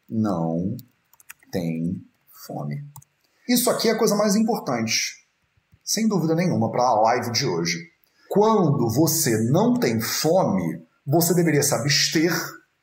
[0.08, 0.76] não
[1.50, 2.04] tem
[2.46, 2.84] fome.
[3.48, 5.26] Isso aqui é a coisa mais importante,
[5.82, 7.78] sem dúvida nenhuma, para a live de hoje.
[8.28, 12.30] Quando você não tem fome, você deveria se abster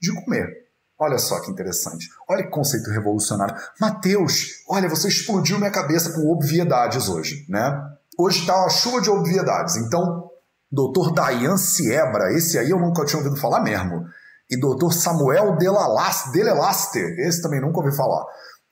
[0.02, 0.66] de comer.
[0.98, 2.10] Olha só que interessante.
[2.28, 3.56] Olha que conceito revolucionário.
[3.80, 7.95] Mateus, olha, você explodiu minha cabeça com obviedades hoje, né?
[8.18, 9.76] Hoje está uma chuva de obviedades.
[9.78, 10.30] Então,
[10.72, 11.14] Dr.
[11.14, 14.06] Dayan Siebra, esse aí eu nunca tinha ouvido falar mesmo.
[14.50, 14.92] E Dr.
[14.92, 18.24] Samuel Delelaster, esse também nunca ouvi falar.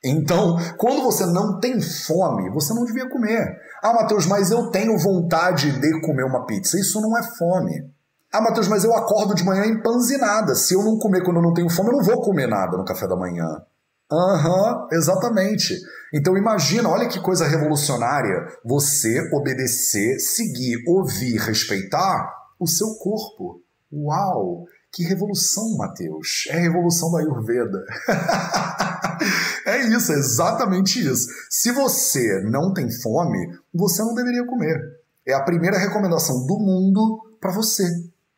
[0.04, 3.56] Então, quando você não tem fome, você não devia comer.
[3.82, 6.78] Ah, Matheus, mas eu tenho vontade de comer uma pizza.
[6.78, 7.90] Isso não é fome.
[8.30, 10.54] Ah, Matheus, mas eu acordo de manhã empanzinada.
[10.54, 12.84] Se eu não comer quando eu não tenho fome, eu não vou comer nada no
[12.84, 13.62] café da manhã.
[14.10, 15.74] Aham, uhum, exatamente.
[16.12, 23.62] Então imagina, olha que coisa revolucionária você obedecer, seguir, ouvir, respeitar o seu corpo.
[23.92, 24.64] Uau!
[24.92, 26.44] Que revolução, Mateus!
[26.48, 27.84] É a revolução da Ayurveda.
[29.66, 31.26] é isso, é exatamente isso.
[31.50, 33.38] Se você não tem fome,
[33.74, 34.80] você não deveria comer.
[35.26, 37.84] É a primeira recomendação do mundo para você.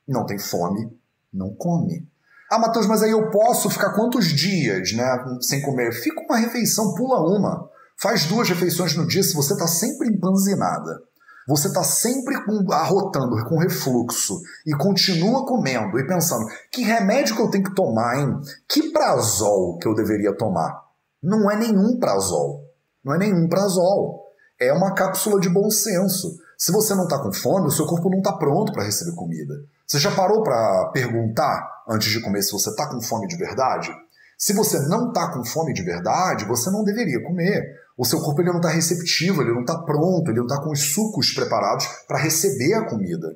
[0.08, 0.90] Não tem fome,
[1.32, 2.08] não come.
[2.50, 5.92] Ah, Matheus, mas aí eu posso ficar quantos dias né, sem comer?
[5.92, 7.68] Fica uma refeição, pula uma.
[8.00, 11.00] Faz duas refeições no dia se você está sempre empanzinada.
[11.48, 12.34] Você está sempre
[12.72, 18.18] arrotando, com refluxo e continua comendo e pensando: que remédio que eu tenho que tomar,
[18.18, 18.36] hein?
[18.68, 20.82] Que prazol que eu deveria tomar?
[21.22, 22.64] Não é nenhum prazol.
[23.04, 24.24] Não é nenhum prazol.
[24.60, 26.36] É uma cápsula de bom senso.
[26.56, 29.54] Se você não está com fome, o seu corpo não está pronto para receber comida.
[29.86, 33.94] Você já parou para perguntar antes de comer se você está com fome de verdade?
[34.38, 37.62] Se você não está com fome de verdade, você não deveria comer.
[37.96, 40.70] O seu corpo ele não está receptivo, ele não está pronto, ele não está com
[40.70, 43.28] os sucos preparados para receber a comida.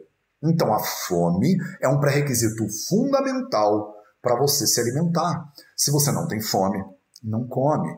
[0.43, 5.45] Então a fome é um pré-requisito fundamental para você se alimentar.
[5.77, 6.83] Se você não tem fome,
[7.23, 7.89] não come.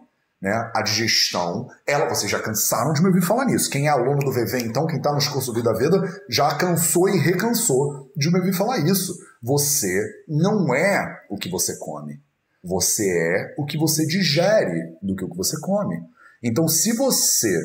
[0.43, 0.51] Né?
[0.75, 3.71] A digestão, ela, vocês já cansaram de me ouvir falar nisso.
[3.71, 7.17] Quem é aluno do VV, então, quem está nos cursos Vida Veda, já cansou e
[7.17, 9.17] recansou de me ouvir falar isso.
[9.41, 12.21] Você não é o que você come.
[12.65, 16.03] Você é o que você digere do que o que você come.
[16.43, 17.57] Então, se você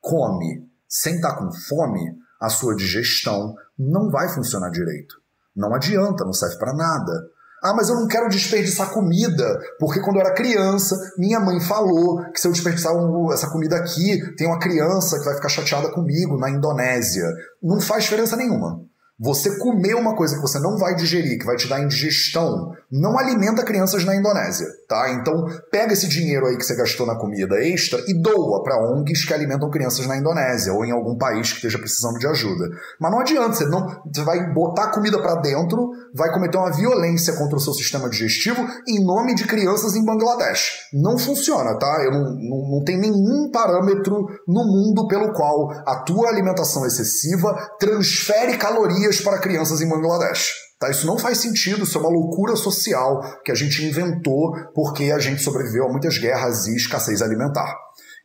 [0.00, 5.14] come sem estar tá com fome, a sua digestão não vai funcionar direito.
[5.54, 7.30] Não adianta, não serve para nada.
[7.62, 12.22] Ah, mas eu não quero desperdiçar comida, porque quando eu era criança, minha mãe falou
[12.30, 12.92] que se eu desperdiçar
[13.32, 17.26] essa comida aqui, tem uma criança que vai ficar chateada comigo na Indonésia.
[17.62, 18.80] Não faz diferença nenhuma.
[19.18, 23.18] Você comer uma coisa que você não vai digerir, que vai te dar indigestão, não
[23.18, 25.10] alimenta crianças na Indonésia, tá?
[25.10, 29.24] Então, pega esse dinheiro aí que você gastou na comida extra e doa para ONGs
[29.24, 32.68] que alimentam crianças na Indonésia ou em algum país que esteja precisando de ajuda.
[33.00, 37.34] Mas não adianta, você não você vai botar comida para dentro, vai cometer uma violência
[37.34, 40.88] contra o seu sistema digestivo em nome de crianças em Bangladesh.
[40.92, 42.02] Não funciona, tá?
[42.04, 47.54] Eu não, não, não tem nenhum parâmetro no mundo pelo qual a tua alimentação excessiva
[47.78, 50.65] transfere calorias para crianças em Bangladesh.
[50.78, 50.90] Tá?
[50.90, 55.18] Isso não faz sentido, isso é uma loucura social que a gente inventou porque a
[55.18, 57.74] gente sobreviveu a muitas guerras e escassez alimentar.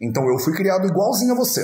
[0.02, 1.64] Então eu fui criado igualzinho a você.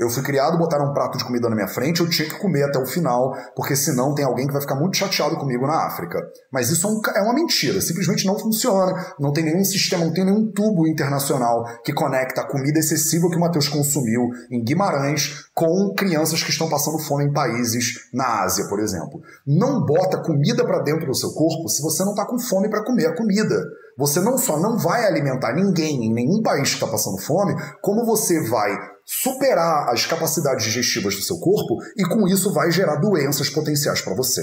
[0.00, 2.62] Eu fui criado, botaram um prato de comida na minha frente, eu tinha que comer
[2.62, 6.18] até o final, porque senão tem alguém que vai ficar muito chateado comigo na África.
[6.50, 8.94] Mas isso é, um, é uma mentira, simplesmente não funciona.
[9.20, 13.36] Não tem nenhum sistema, não tem nenhum tubo internacional que conecta a comida excessiva que
[13.36, 18.66] o Matheus consumiu em Guimarães com crianças que estão passando fome em países na Ásia,
[18.70, 19.20] por exemplo.
[19.46, 22.82] Não bota comida para dentro do seu corpo se você não está com fome para
[22.82, 23.54] comer a comida.
[23.98, 28.06] Você não só não vai alimentar ninguém em nenhum país que está passando fome, como
[28.06, 28.74] você vai
[29.12, 34.14] superar as capacidades digestivas do seu corpo e com isso vai gerar doenças potenciais para
[34.14, 34.40] você.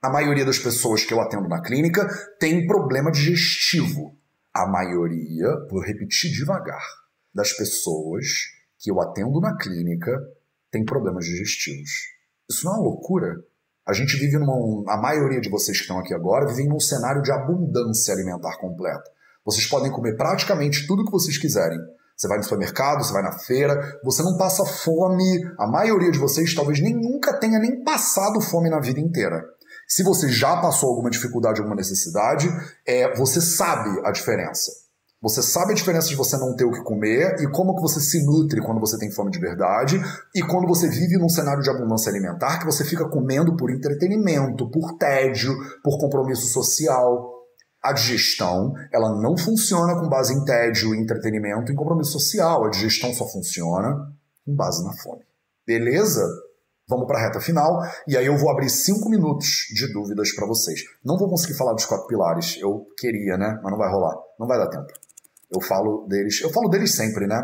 [0.00, 2.06] A maioria das pessoas que eu atendo na clínica
[2.38, 4.16] tem problema digestivo.
[4.54, 6.80] A maioria, vou repetir devagar,
[7.34, 8.24] das pessoas
[8.78, 10.16] que eu atendo na clínica
[10.70, 11.90] tem problemas digestivos.
[12.48, 13.34] Isso não é uma loucura?
[13.84, 14.92] A gente vive numa.
[14.92, 19.10] A maioria de vocês que estão aqui agora vivem num cenário de abundância alimentar completa.
[19.44, 21.80] Vocês podem comer praticamente tudo que vocês quiserem.
[22.16, 25.24] Você vai no supermercado, você vai na feira, você não passa fome.
[25.58, 29.42] A maioria de vocês talvez nem nunca tenha nem passado fome na vida inteira.
[29.86, 32.48] Se você já passou alguma dificuldade, alguma necessidade,
[32.86, 34.84] é, você sabe a diferença.
[35.24, 37.98] Você sabe a diferença de você não ter o que comer e como que você
[37.98, 39.98] se nutre quando você tem fome de verdade
[40.34, 44.70] e quando você vive num cenário de abundância alimentar que você fica comendo por entretenimento,
[44.70, 47.33] por tédio, por compromisso social.
[47.84, 52.64] A digestão, ela não funciona com base em tédio, entretenimento e compromisso social.
[52.64, 54.10] A digestão só funciona
[54.46, 55.22] com base na fome.
[55.66, 56.22] Beleza?
[56.88, 60.46] Vamos para a reta final e aí eu vou abrir cinco minutos de dúvidas para
[60.46, 60.82] vocês.
[61.02, 63.58] Não vou conseguir falar dos quatro pilares, eu queria, né?
[63.62, 64.92] Mas não vai rolar, não vai dar tempo.
[65.50, 67.42] Eu falo deles, eu falo deles sempre, né?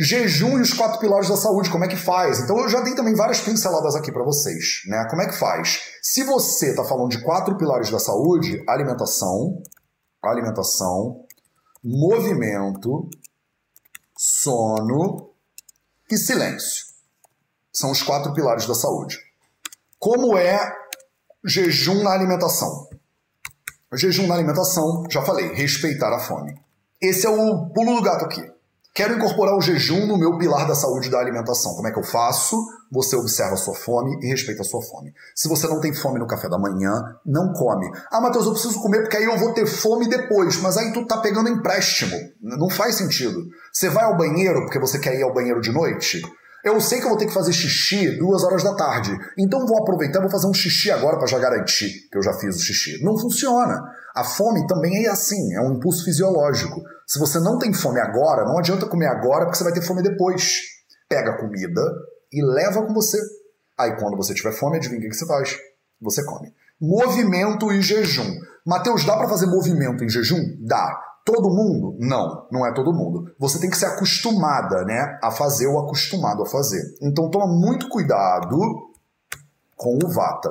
[0.00, 2.40] Jejum e os quatro pilares da saúde, como é que faz?
[2.40, 5.06] Então eu já dei também várias pinceladas aqui para vocês, né?
[5.08, 5.80] Como é que faz?
[6.02, 9.62] Se você está falando de quatro pilares da saúde, alimentação,
[10.30, 11.26] alimentação,
[11.82, 13.08] movimento,
[14.16, 15.34] sono
[16.10, 16.86] e silêncio.
[17.72, 19.18] São os quatro pilares da saúde.
[19.98, 20.60] Como é
[21.44, 22.88] jejum na alimentação?
[23.94, 26.58] Jejum na alimentação, já falei, respeitar a fome.
[27.00, 28.52] Esse é o pulo do gato aqui.
[28.94, 31.74] Quero incorporar o jejum no meu pilar da saúde da alimentação.
[31.74, 32.62] Como é que eu faço?
[32.90, 35.14] Você observa a sua fome e respeita a sua fome.
[35.34, 37.90] Se você não tem fome no café da manhã, não come.
[38.10, 40.60] Ah, Matheus, eu preciso comer porque aí eu vou ter fome depois.
[40.60, 42.14] Mas aí tu tá pegando empréstimo.
[42.42, 43.42] Não faz sentido.
[43.72, 46.20] Você vai ao banheiro porque você quer ir ao banheiro de noite?
[46.62, 49.82] Eu sei que eu vou ter que fazer xixi duas horas da tarde, então vou
[49.82, 52.60] aproveitar e vou fazer um xixi agora para já garantir que eu já fiz o
[52.60, 53.02] xixi.
[53.02, 53.82] Não funciona.
[54.14, 56.82] A fome também é assim, é um impulso fisiológico.
[57.06, 60.02] Se você não tem fome agora, não adianta comer agora porque você vai ter fome
[60.02, 60.60] depois.
[61.08, 61.82] Pega a comida
[62.32, 63.18] e leva com você.
[63.78, 65.58] Aí quando você tiver fome, adivinha o que você faz?
[66.00, 66.52] Você come.
[66.80, 68.38] Movimento e jejum.
[68.66, 70.56] Mateus, dá para fazer movimento em jejum?
[70.60, 71.00] Dá.
[71.24, 71.96] Todo mundo?
[72.00, 73.32] Não, não é todo mundo.
[73.38, 76.82] Você tem que ser acostumada, né, a fazer ou acostumado a fazer.
[77.00, 78.58] Então toma muito cuidado
[79.76, 80.50] com o vata.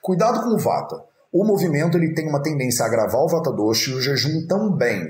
[0.00, 1.11] Cuidado com o vata.
[1.32, 5.02] O movimento ele tem uma tendência a agravar o vata dosha e o jejum também.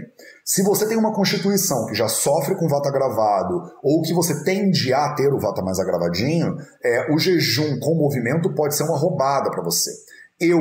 [0.45, 4.95] Se você tem uma constituição que já sofre com vata agravado ou que você tende
[4.95, 6.55] a ter o vata mais agravadinho,
[6.85, 9.91] é, o jejum com movimento pode ser uma roubada para você.
[10.39, 10.59] Eu,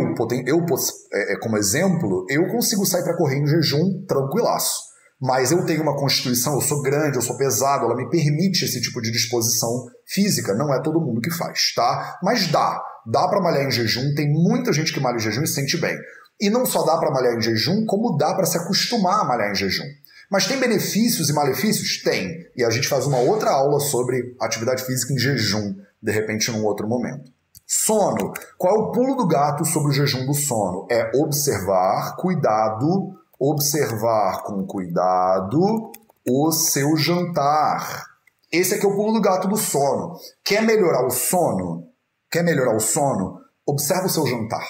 [0.48, 0.66] eu
[1.14, 4.92] é, é, como exemplo, eu consigo sair para correr em jejum tranquilaço.
[5.22, 8.82] Mas eu tenho uma constituição, eu sou grande, eu sou pesado, ela me permite esse
[8.82, 10.56] tipo de disposição física.
[10.56, 12.18] Não é todo mundo que faz, tá?
[12.24, 12.82] Mas dá.
[13.06, 15.78] Dá para malhar em jejum, tem muita gente que malha em jejum e se sente
[15.78, 15.98] bem.
[16.40, 19.52] E não só dá para malhar em jejum, como dá para se acostumar a malhar
[19.52, 19.86] em jejum.
[20.32, 22.02] Mas tem benefícios e malefícios?
[22.02, 22.48] Tem.
[22.56, 26.64] E a gente faz uma outra aula sobre atividade física em jejum, de repente, num
[26.64, 27.30] outro momento.
[27.68, 28.34] Sono.
[28.58, 30.88] Qual é o pulo do gato sobre o jejum do sono?
[30.90, 35.92] É observar, cuidado, observar com cuidado
[36.28, 38.06] o seu jantar.
[38.52, 40.16] Esse aqui é o pulo do gato do sono.
[40.44, 41.91] Quer melhorar o sono?
[42.32, 43.42] Quer melhorar o sono?
[43.66, 44.66] Observa o seu jantar.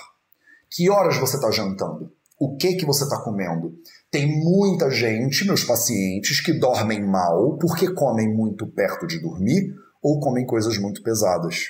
[0.68, 2.12] Que horas você está jantando?
[2.39, 3.72] O que que você está comendo?
[4.09, 10.20] Tem muita gente, meus pacientes, que dormem mal porque comem muito perto de dormir ou
[10.20, 11.66] comem coisas muito pesadas.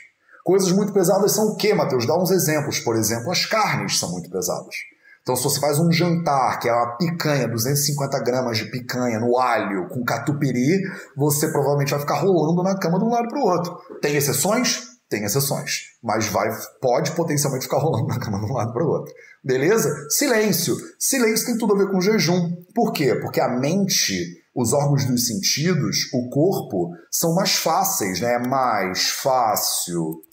[0.45, 2.07] Coisas muito pesadas são o quê, Matheus?
[2.07, 2.79] Dá uns exemplos.
[2.79, 4.73] Por exemplo, as carnes são muito pesadas.
[5.21, 9.37] Então, se você faz um jantar, que é uma picanha, 250 gramas de picanha no
[9.37, 10.81] alho com catupiry,
[11.17, 13.77] você provavelmente vai ficar rolando na cama de um lado para o outro.
[14.01, 14.90] Tem exceções?
[15.11, 16.47] Tem exceções, mas vai,
[16.81, 19.13] pode potencialmente ficar rolando na cama de um lado para o outro.
[19.43, 19.93] Beleza?
[20.09, 20.73] Silêncio.
[20.97, 22.55] Silêncio tem tudo a ver com jejum.
[22.73, 23.13] Por quê?
[23.15, 28.35] Porque a mente, os órgãos dos sentidos, o corpo, são mais fáceis, né?
[28.35, 30.23] É mais fácil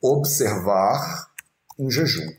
[0.00, 1.26] observar
[1.76, 2.30] em jejum.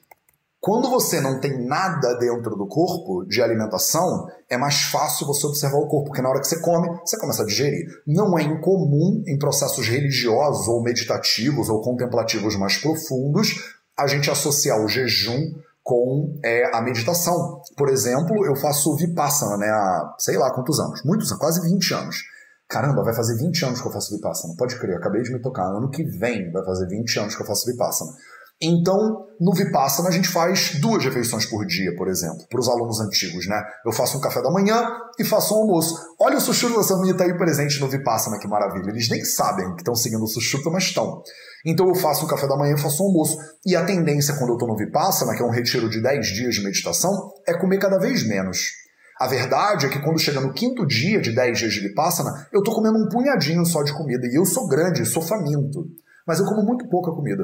[0.66, 5.78] Quando você não tem nada dentro do corpo de alimentação, é mais fácil você observar
[5.78, 7.86] o corpo, porque na hora que você come, você começa a digerir.
[8.08, 14.84] Não é incomum em processos religiosos ou meditativos ou contemplativos mais profundos a gente associar
[14.84, 15.54] o jejum
[15.84, 17.62] com é, a meditação.
[17.78, 21.94] Por exemplo, eu faço Vipassana, né, há sei lá quantos anos, muitos, há quase 20
[21.94, 22.24] anos.
[22.68, 24.56] Caramba, vai fazer 20 anos que eu faço Vipassana.
[24.58, 25.68] Pode crer, acabei de me tocar.
[25.68, 28.14] Ano que vem vai fazer 20 anos que eu faço Vipassana.
[28.62, 33.02] Então, no Vipassana, a gente faz duas refeições por dia, por exemplo, para os alunos
[33.02, 33.62] antigos, né?
[33.86, 34.90] Eu faço um café da manhã
[35.20, 35.94] e faço um almoço.
[36.18, 38.90] Olha o Sushruta Samhita aí presente no Vipassana, que maravilha.
[38.90, 41.22] Eles nem sabem que estão seguindo o Sushruta, mas estão.
[41.66, 43.38] Então eu faço um café da manhã e faço um almoço.
[43.66, 46.56] E a tendência quando eu estou no Vipassana, que é um retiro de 10 dias
[46.56, 48.70] de meditação, é comer cada vez menos.
[49.20, 52.60] A verdade é que quando chega no quinto dia de 10 dias de Vipassana, eu
[52.60, 54.26] estou comendo um punhadinho só de comida.
[54.28, 55.88] E eu sou grande, sou faminto.
[56.26, 57.44] Mas eu como muito pouca comida.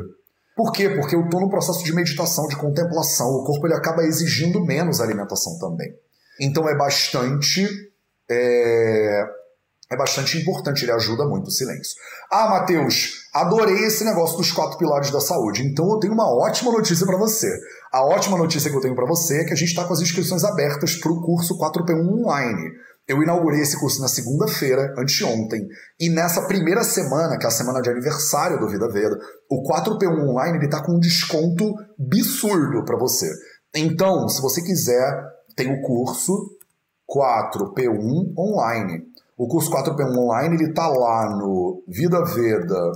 [0.61, 0.89] Por quê?
[0.89, 3.31] Porque eu estou no processo de meditação, de contemplação.
[3.31, 5.91] O corpo ele acaba exigindo menos alimentação também.
[6.39, 7.67] Então é bastante.
[8.29, 9.23] É,
[9.89, 11.95] é bastante importante, ele ajuda muito o silêncio.
[12.31, 15.63] Ah, Matheus, adorei esse negócio dos quatro pilares da saúde.
[15.63, 17.49] Então eu tenho uma ótima notícia para você.
[17.91, 19.99] A ótima notícia que eu tenho para você é que a gente está com as
[19.99, 22.71] inscrições abertas para o curso 4P1 online.
[23.07, 25.67] Eu inaugurei esse curso na segunda-feira, anteontem,
[25.99, 29.17] e nessa primeira semana, que é a semana de aniversário do Vida Veda,
[29.49, 33.29] o 4P1 Online ele tá com um desconto absurdo para você.
[33.75, 35.23] Então, se você quiser,
[35.55, 36.57] tem o curso
[37.09, 39.03] 4P1 Online.
[39.37, 42.93] O curso 4P1 Online ele tá lá no vidaveda.org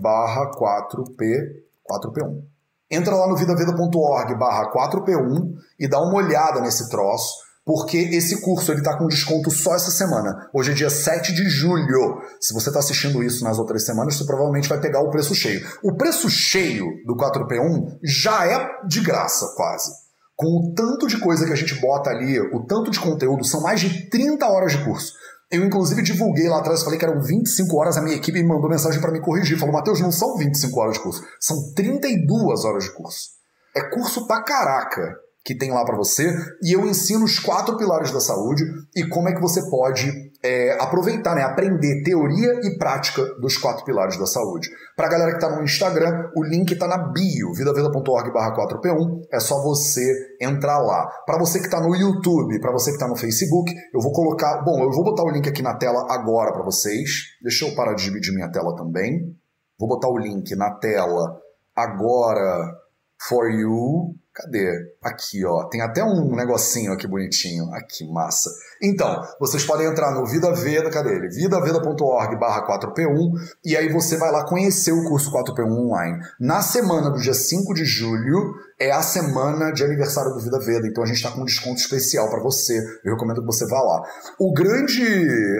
[0.00, 1.52] barra 4P,
[1.88, 2.42] 4P1.
[2.90, 8.72] Entra lá no vidaveda.org barra 4P1 e dá uma olhada nesse troço porque esse curso
[8.72, 10.48] ele está com desconto só essa semana.
[10.54, 12.18] Hoje é dia 7 de julho.
[12.40, 15.60] Se você está assistindo isso nas outras semanas, você provavelmente vai pegar o preço cheio.
[15.84, 19.92] O preço cheio do 4P1 já é de graça, quase.
[20.34, 23.60] Com o tanto de coisa que a gente bota ali, o tanto de conteúdo, são
[23.60, 25.12] mais de 30 horas de curso.
[25.50, 28.70] Eu, inclusive, divulguei lá atrás, falei que eram 25 horas, a minha equipe me mandou
[28.70, 29.58] mensagem para me corrigir.
[29.58, 33.28] Falou, Matheus, não são 25 horas de curso, são 32 horas de curso.
[33.76, 36.30] É curso pra caraca que tem lá para você
[36.62, 38.62] e eu ensino os quatro pilares da saúde
[38.94, 40.06] e como é que você pode
[40.44, 44.68] é, aproveitar, né, aprender teoria e prática dos quatro pilares da saúde.
[44.94, 49.40] Para a galera que está no Instagram, o link está na bio, vidaveda.org 4P1, é
[49.40, 51.06] só você entrar lá.
[51.24, 54.62] Para você que está no YouTube, para você que está no Facebook, eu vou colocar,
[54.62, 57.08] bom, eu vou botar o link aqui na tela agora para vocês.
[57.42, 59.34] Deixa eu parar de dividir minha tela também.
[59.78, 61.40] Vou botar o link na tela
[61.74, 62.70] agora
[63.18, 64.70] for you Cadê?
[65.08, 65.64] Aqui, ó.
[65.64, 67.72] Tem até um negocinho aqui bonitinho.
[67.72, 68.50] Aqui, massa.
[68.82, 71.28] Então, vocês podem entrar no Vida Veda, cadê ele?
[71.28, 73.32] vidaveda.org barra 4P1
[73.64, 76.18] e aí você vai lá conhecer o curso 4P1 online.
[76.38, 80.86] Na semana do dia 5 de julho é a semana de aniversário do Vida Veda,
[80.86, 82.78] então a gente está com um desconto especial para você.
[83.04, 84.02] Eu recomendo que você vá lá.
[84.38, 85.02] O grande,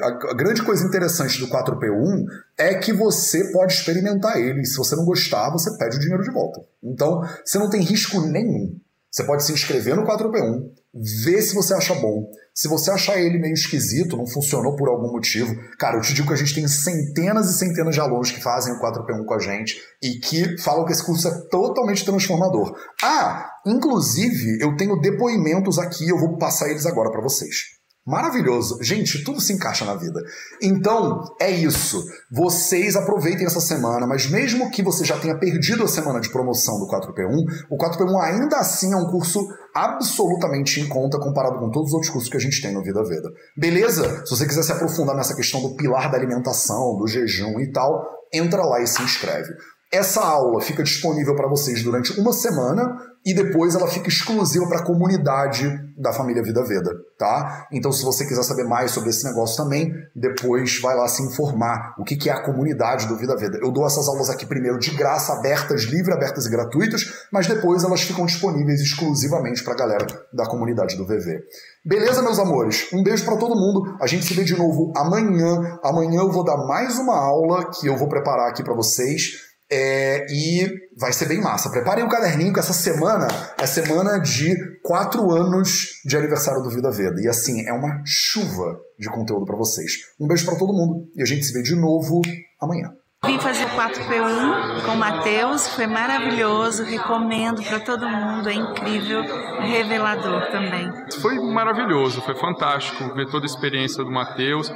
[0.03, 2.25] a, a grande coisa interessante do 4P1
[2.57, 4.65] é que você pode experimentar ele.
[4.65, 6.61] Se você não gostar, você pede o dinheiro de volta.
[6.83, 8.79] Então, você não tem risco nenhum.
[9.19, 12.31] Você pode se inscrever no 4P1, Vê se você acha bom.
[12.55, 16.29] Se você achar ele meio esquisito, não funcionou por algum motivo, cara, eu te digo
[16.29, 19.39] que a gente tem centenas e centenas de alunos que fazem o 4P1 com a
[19.39, 22.75] gente e que falam que esse curso é totalmente transformador.
[23.03, 27.78] Ah, inclusive, eu tenho depoimentos aqui, eu vou passar eles agora para vocês.
[28.09, 28.83] Maravilhoso.
[28.83, 30.19] Gente, tudo se encaixa na vida.
[30.63, 32.03] Então, é isso.
[32.31, 36.79] Vocês aproveitem essa semana, mas mesmo que você já tenha perdido a semana de promoção
[36.79, 41.89] do 4P1, o 4P1 ainda assim é um curso absolutamente em conta comparado com todos
[41.89, 43.29] os outros cursos que a gente tem no Vida Veda.
[43.55, 44.25] Beleza?
[44.25, 48.03] Se você quiser se aprofundar nessa questão do pilar da alimentação, do jejum e tal,
[48.33, 49.53] entra lá e se inscreve.
[49.91, 54.81] Essa aula fica disponível para vocês durante uma semana e depois ela fica exclusiva para
[54.81, 55.67] a comunidade
[55.97, 57.67] da família Vida Veda, tá?
[57.73, 61.95] Então, se você quiser saber mais sobre esse negócio também, depois vai lá se informar
[61.99, 63.59] o que, é a comunidade do Vida Veda.
[63.63, 67.83] Eu dou essas aulas aqui primeiro de graça, abertas, livre, abertas e gratuitas, mas depois
[67.83, 71.41] elas ficam disponíveis exclusivamente para a galera da comunidade do VV.
[71.85, 72.89] Beleza, meus amores?
[72.93, 73.97] Um beijo para todo mundo.
[74.01, 75.79] A gente se vê de novo amanhã.
[75.83, 80.27] Amanhã eu vou dar mais uma aula que eu vou preparar aqui para vocês é,
[80.31, 81.71] e vai ser bem massa.
[81.71, 86.91] Preparem o caderninho que essa semana é semana de quatro anos de aniversário do Vida
[86.91, 87.21] Veda.
[87.21, 89.93] E assim, é uma chuva de conteúdo para vocês.
[90.19, 92.21] Um beijo para todo mundo e a gente se vê de novo
[92.61, 92.93] amanhã.
[93.27, 99.23] Vim fazer o 4P1 com o Matheus, foi maravilhoso, recomendo para todo mundo, é incrível,
[99.61, 100.89] revelador também.
[101.21, 104.73] Foi maravilhoso, foi fantástico ver toda a experiência do Matheus,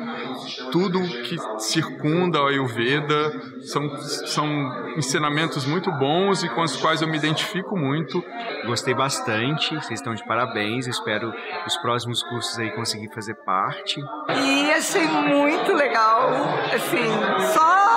[0.73, 7.07] tudo que circunda a Ayurveda, são, são ensinamentos muito bons e com os quais eu
[7.07, 8.25] me identifico muito.
[8.67, 11.33] Gostei bastante, vocês estão de parabéns, espero
[11.65, 14.01] os próximos cursos aí conseguir fazer parte.
[14.31, 16.29] E achei muito legal,
[16.75, 17.07] assim,
[17.55, 17.92] só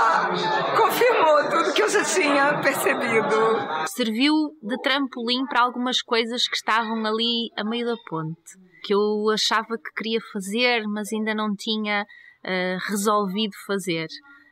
[0.76, 3.88] confirmou tudo que eu já tinha percebido.
[3.88, 9.30] Serviu de trampolim para algumas coisas que estavam ali a meio da ponte, que eu
[9.32, 14.08] achava que queria fazer, mas ainda não tinha uh, resolvido fazer.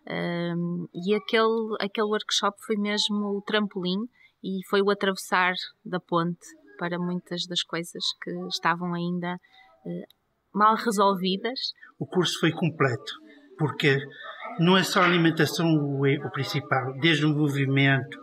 [0.06, 4.00] Uh, e aquele, aquele workshop foi mesmo o trampolim
[4.44, 5.54] e foi o atravessar
[5.86, 6.46] da ponte
[6.78, 11.60] para muitas das coisas que estavam ainda uh, mal resolvidas.
[11.98, 13.14] O curso foi completo,
[13.58, 13.98] porque
[14.60, 18.18] não é só a alimentação o, o principal, desde o movimento,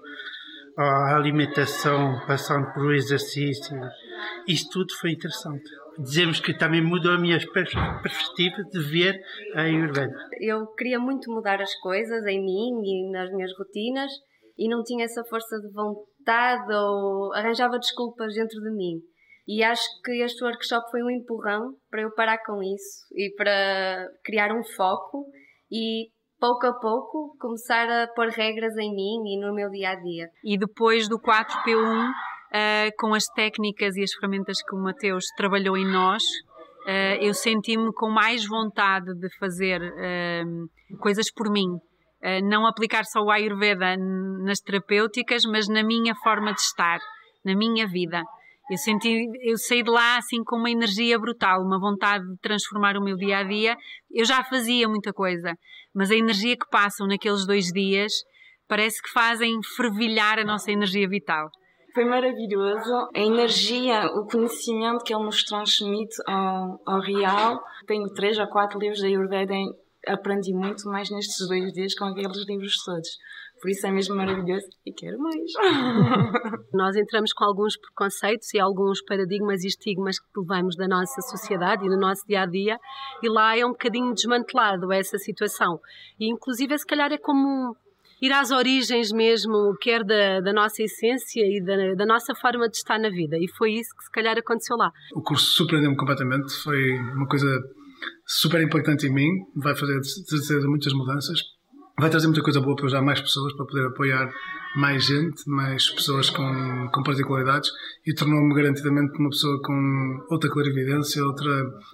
[0.77, 3.77] a alimentação, passando por exercício,
[4.47, 5.69] isso tudo foi interessante.
[5.99, 9.21] Dizemos que também mudou a minha perspectiva de ver
[9.55, 10.15] a Ayurveda.
[10.41, 14.11] Eu queria muito mudar as coisas em mim e nas minhas rotinas
[14.57, 19.01] e não tinha essa força de vontade ou arranjava desculpas dentro de mim.
[19.47, 24.07] E acho que este workshop foi um empurrão para eu parar com isso e para
[24.25, 25.27] criar um foco
[25.71, 26.09] e
[26.41, 30.29] pouco a pouco começar a pôr regras em mim e no meu dia a dia.
[30.43, 32.13] E depois do 4P1, uh,
[32.53, 36.23] eh, com as técnicas e as ferramentas que o Mateus trabalhou em nós,
[36.87, 41.69] uh, eu senti-me com mais vontade de fazer uh, coisas por mim.
[42.45, 43.97] não aplicar só o Ayurveda
[44.45, 46.99] nas terapêuticas, mas na minha forma de estar,
[47.45, 48.23] na minha vida.
[48.71, 52.97] Eu senti, eu saí de lá assim com uma energia brutal, uma vontade de transformar
[52.97, 53.77] o meu dia a dia.
[54.09, 55.55] Eu já fazia muita coisa,
[55.93, 58.13] mas a energia que passam naqueles dois dias
[58.69, 61.49] parece que fazem fervilhar a nossa energia vital.
[61.93, 63.09] Foi maravilhoso.
[63.13, 67.61] A energia, o conhecimento que ele nos transmite ao, ao real.
[67.89, 69.53] Tenho três ou quatro livros da Ayurveda
[70.07, 73.09] aprendi muito mais nestes dois dias com aqueles livros todos.
[73.61, 75.53] Por isso é mesmo maravilhoso e quero mais.
[76.73, 81.85] Nós entramos com alguns preconceitos e alguns paradigmas e estigmas que levamos da nossa sociedade
[81.85, 82.79] e no nosso dia a dia,
[83.23, 85.79] e lá é um bocadinho desmantelado essa situação.
[86.19, 87.77] E inclusive, se calhar, é como
[88.23, 92.77] ir às origens mesmo, quer da, da nossa essência e da, da, nossa forma de
[92.77, 93.37] estar na vida.
[93.39, 94.91] E foi isso que se calhar aconteceu lá.
[95.15, 97.47] O curso surpreendeu-me completamente, foi uma coisa
[98.27, 101.41] super impactante em mim, vai fazer de certeza muitas mudanças
[102.01, 104.31] vai trazer muita coisa boa para usar mais pessoas, para poder apoiar
[104.77, 107.71] mais gente, mais pessoas com, com particularidades
[108.07, 111.51] e tornou-me garantidamente uma pessoa com outra clarividência, outra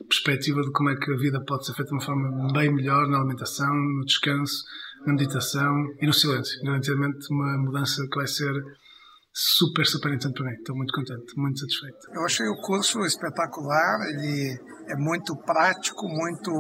[0.09, 3.09] perspectiva de como é que a vida pode ser feita de uma forma bem melhor
[3.09, 4.65] na alimentação, no descanso,
[5.07, 6.63] na meditação e no silêncio.
[6.63, 8.53] Garantidamente uma mudança que vai ser
[9.33, 10.57] super, super interessante para mim.
[10.57, 11.99] Estou muito contente, muito satisfeito.
[12.13, 16.51] Eu achei o curso espetacular, ele é muito prático, muito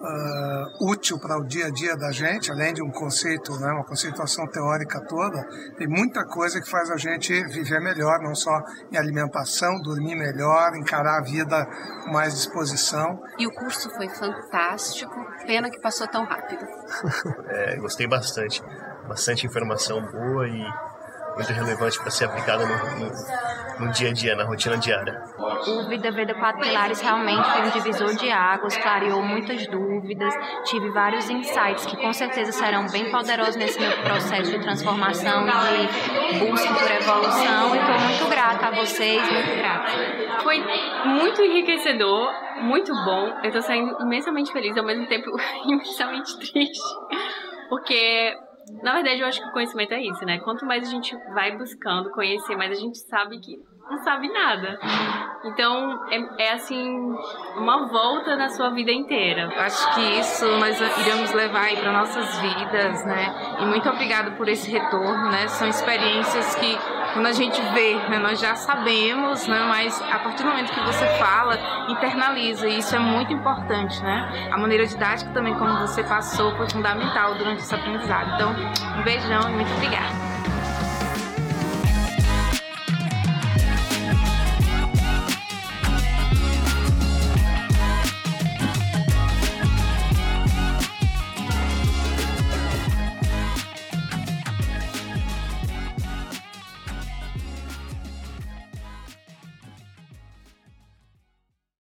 [0.00, 3.84] uh, útil para o dia a dia da gente, além de um conceito, né, uma
[3.84, 5.42] conceituação teórica toda,
[5.76, 10.76] tem muita coisa que faz a gente viver melhor, não só em alimentação, dormir melhor,
[10.76, 11.66] encarar a vida
[12.04, 13.22] com mais disposição.
[13.38, 15.14] E o curso foi fantástico,
[15.46, 16.66] pena que passou tão rápido.
[17.48, 18.62] é, gostei bastante,
[19.08, 20.95] bastante informação boa e
[21.36, 25.22] muito relevante para ser aplicada no, no, no, dia a dia, na rotina diária.
[25.36, 30.34] O Vida Veda Quatro Pilares realmente foi um divisor de águas, clareou muitas dúvidas,
[30.64, 36.32] tive vários insights que com certeza serão bem poderosos nesse meu processo de transformação e
[36.32, 37.74] de busca por evolução.
[37.74, 39.92] E estou muito grata a vocês, muito grata.
[40.42, 40.58] Foi
[41.04, 42.32] muito enriquecedor,
[42.62, 43.28] muito bom.
[43.42, 45.30] Eu estou saindo imensamente feliz, ao mesmo tempo
[45.68, 46.80] imensamente triste,
[47.68, 48.34] porque
[48.82, 50.38] na verdade, eu acho que o conhecimento é isso, né?
[50.38, 53.56] Quanto mais a gente vai buscando conhecer, mais a gente sabe que
[53.88, 54.78] não sabe nada.
[55.44, 57.14] Então, é, é, assim,
[57.56, 59.48] uma volta na sua vida inteira.
[59.56, 63.56] Acho que isso nós iremos levar aí para nossas vidas, né?
[63.60, 65.46] E muito obrigada por esse retorno, né?
[65.46, 66.76] São experiências que
[67.16, 69.64] quando a gente vê, né, nós já sabemos, né?
[69.66, 74.50] Mas a partir do momento que você fala, internaliza, e isso é muito importante, né?
[74.52, 78.34] A maneira didática também, como você passou, foi fundamental durante esse aprendizado.
[78.34, 78.54] Então,
[78.98, 80.35] um beijão e muito obrigada.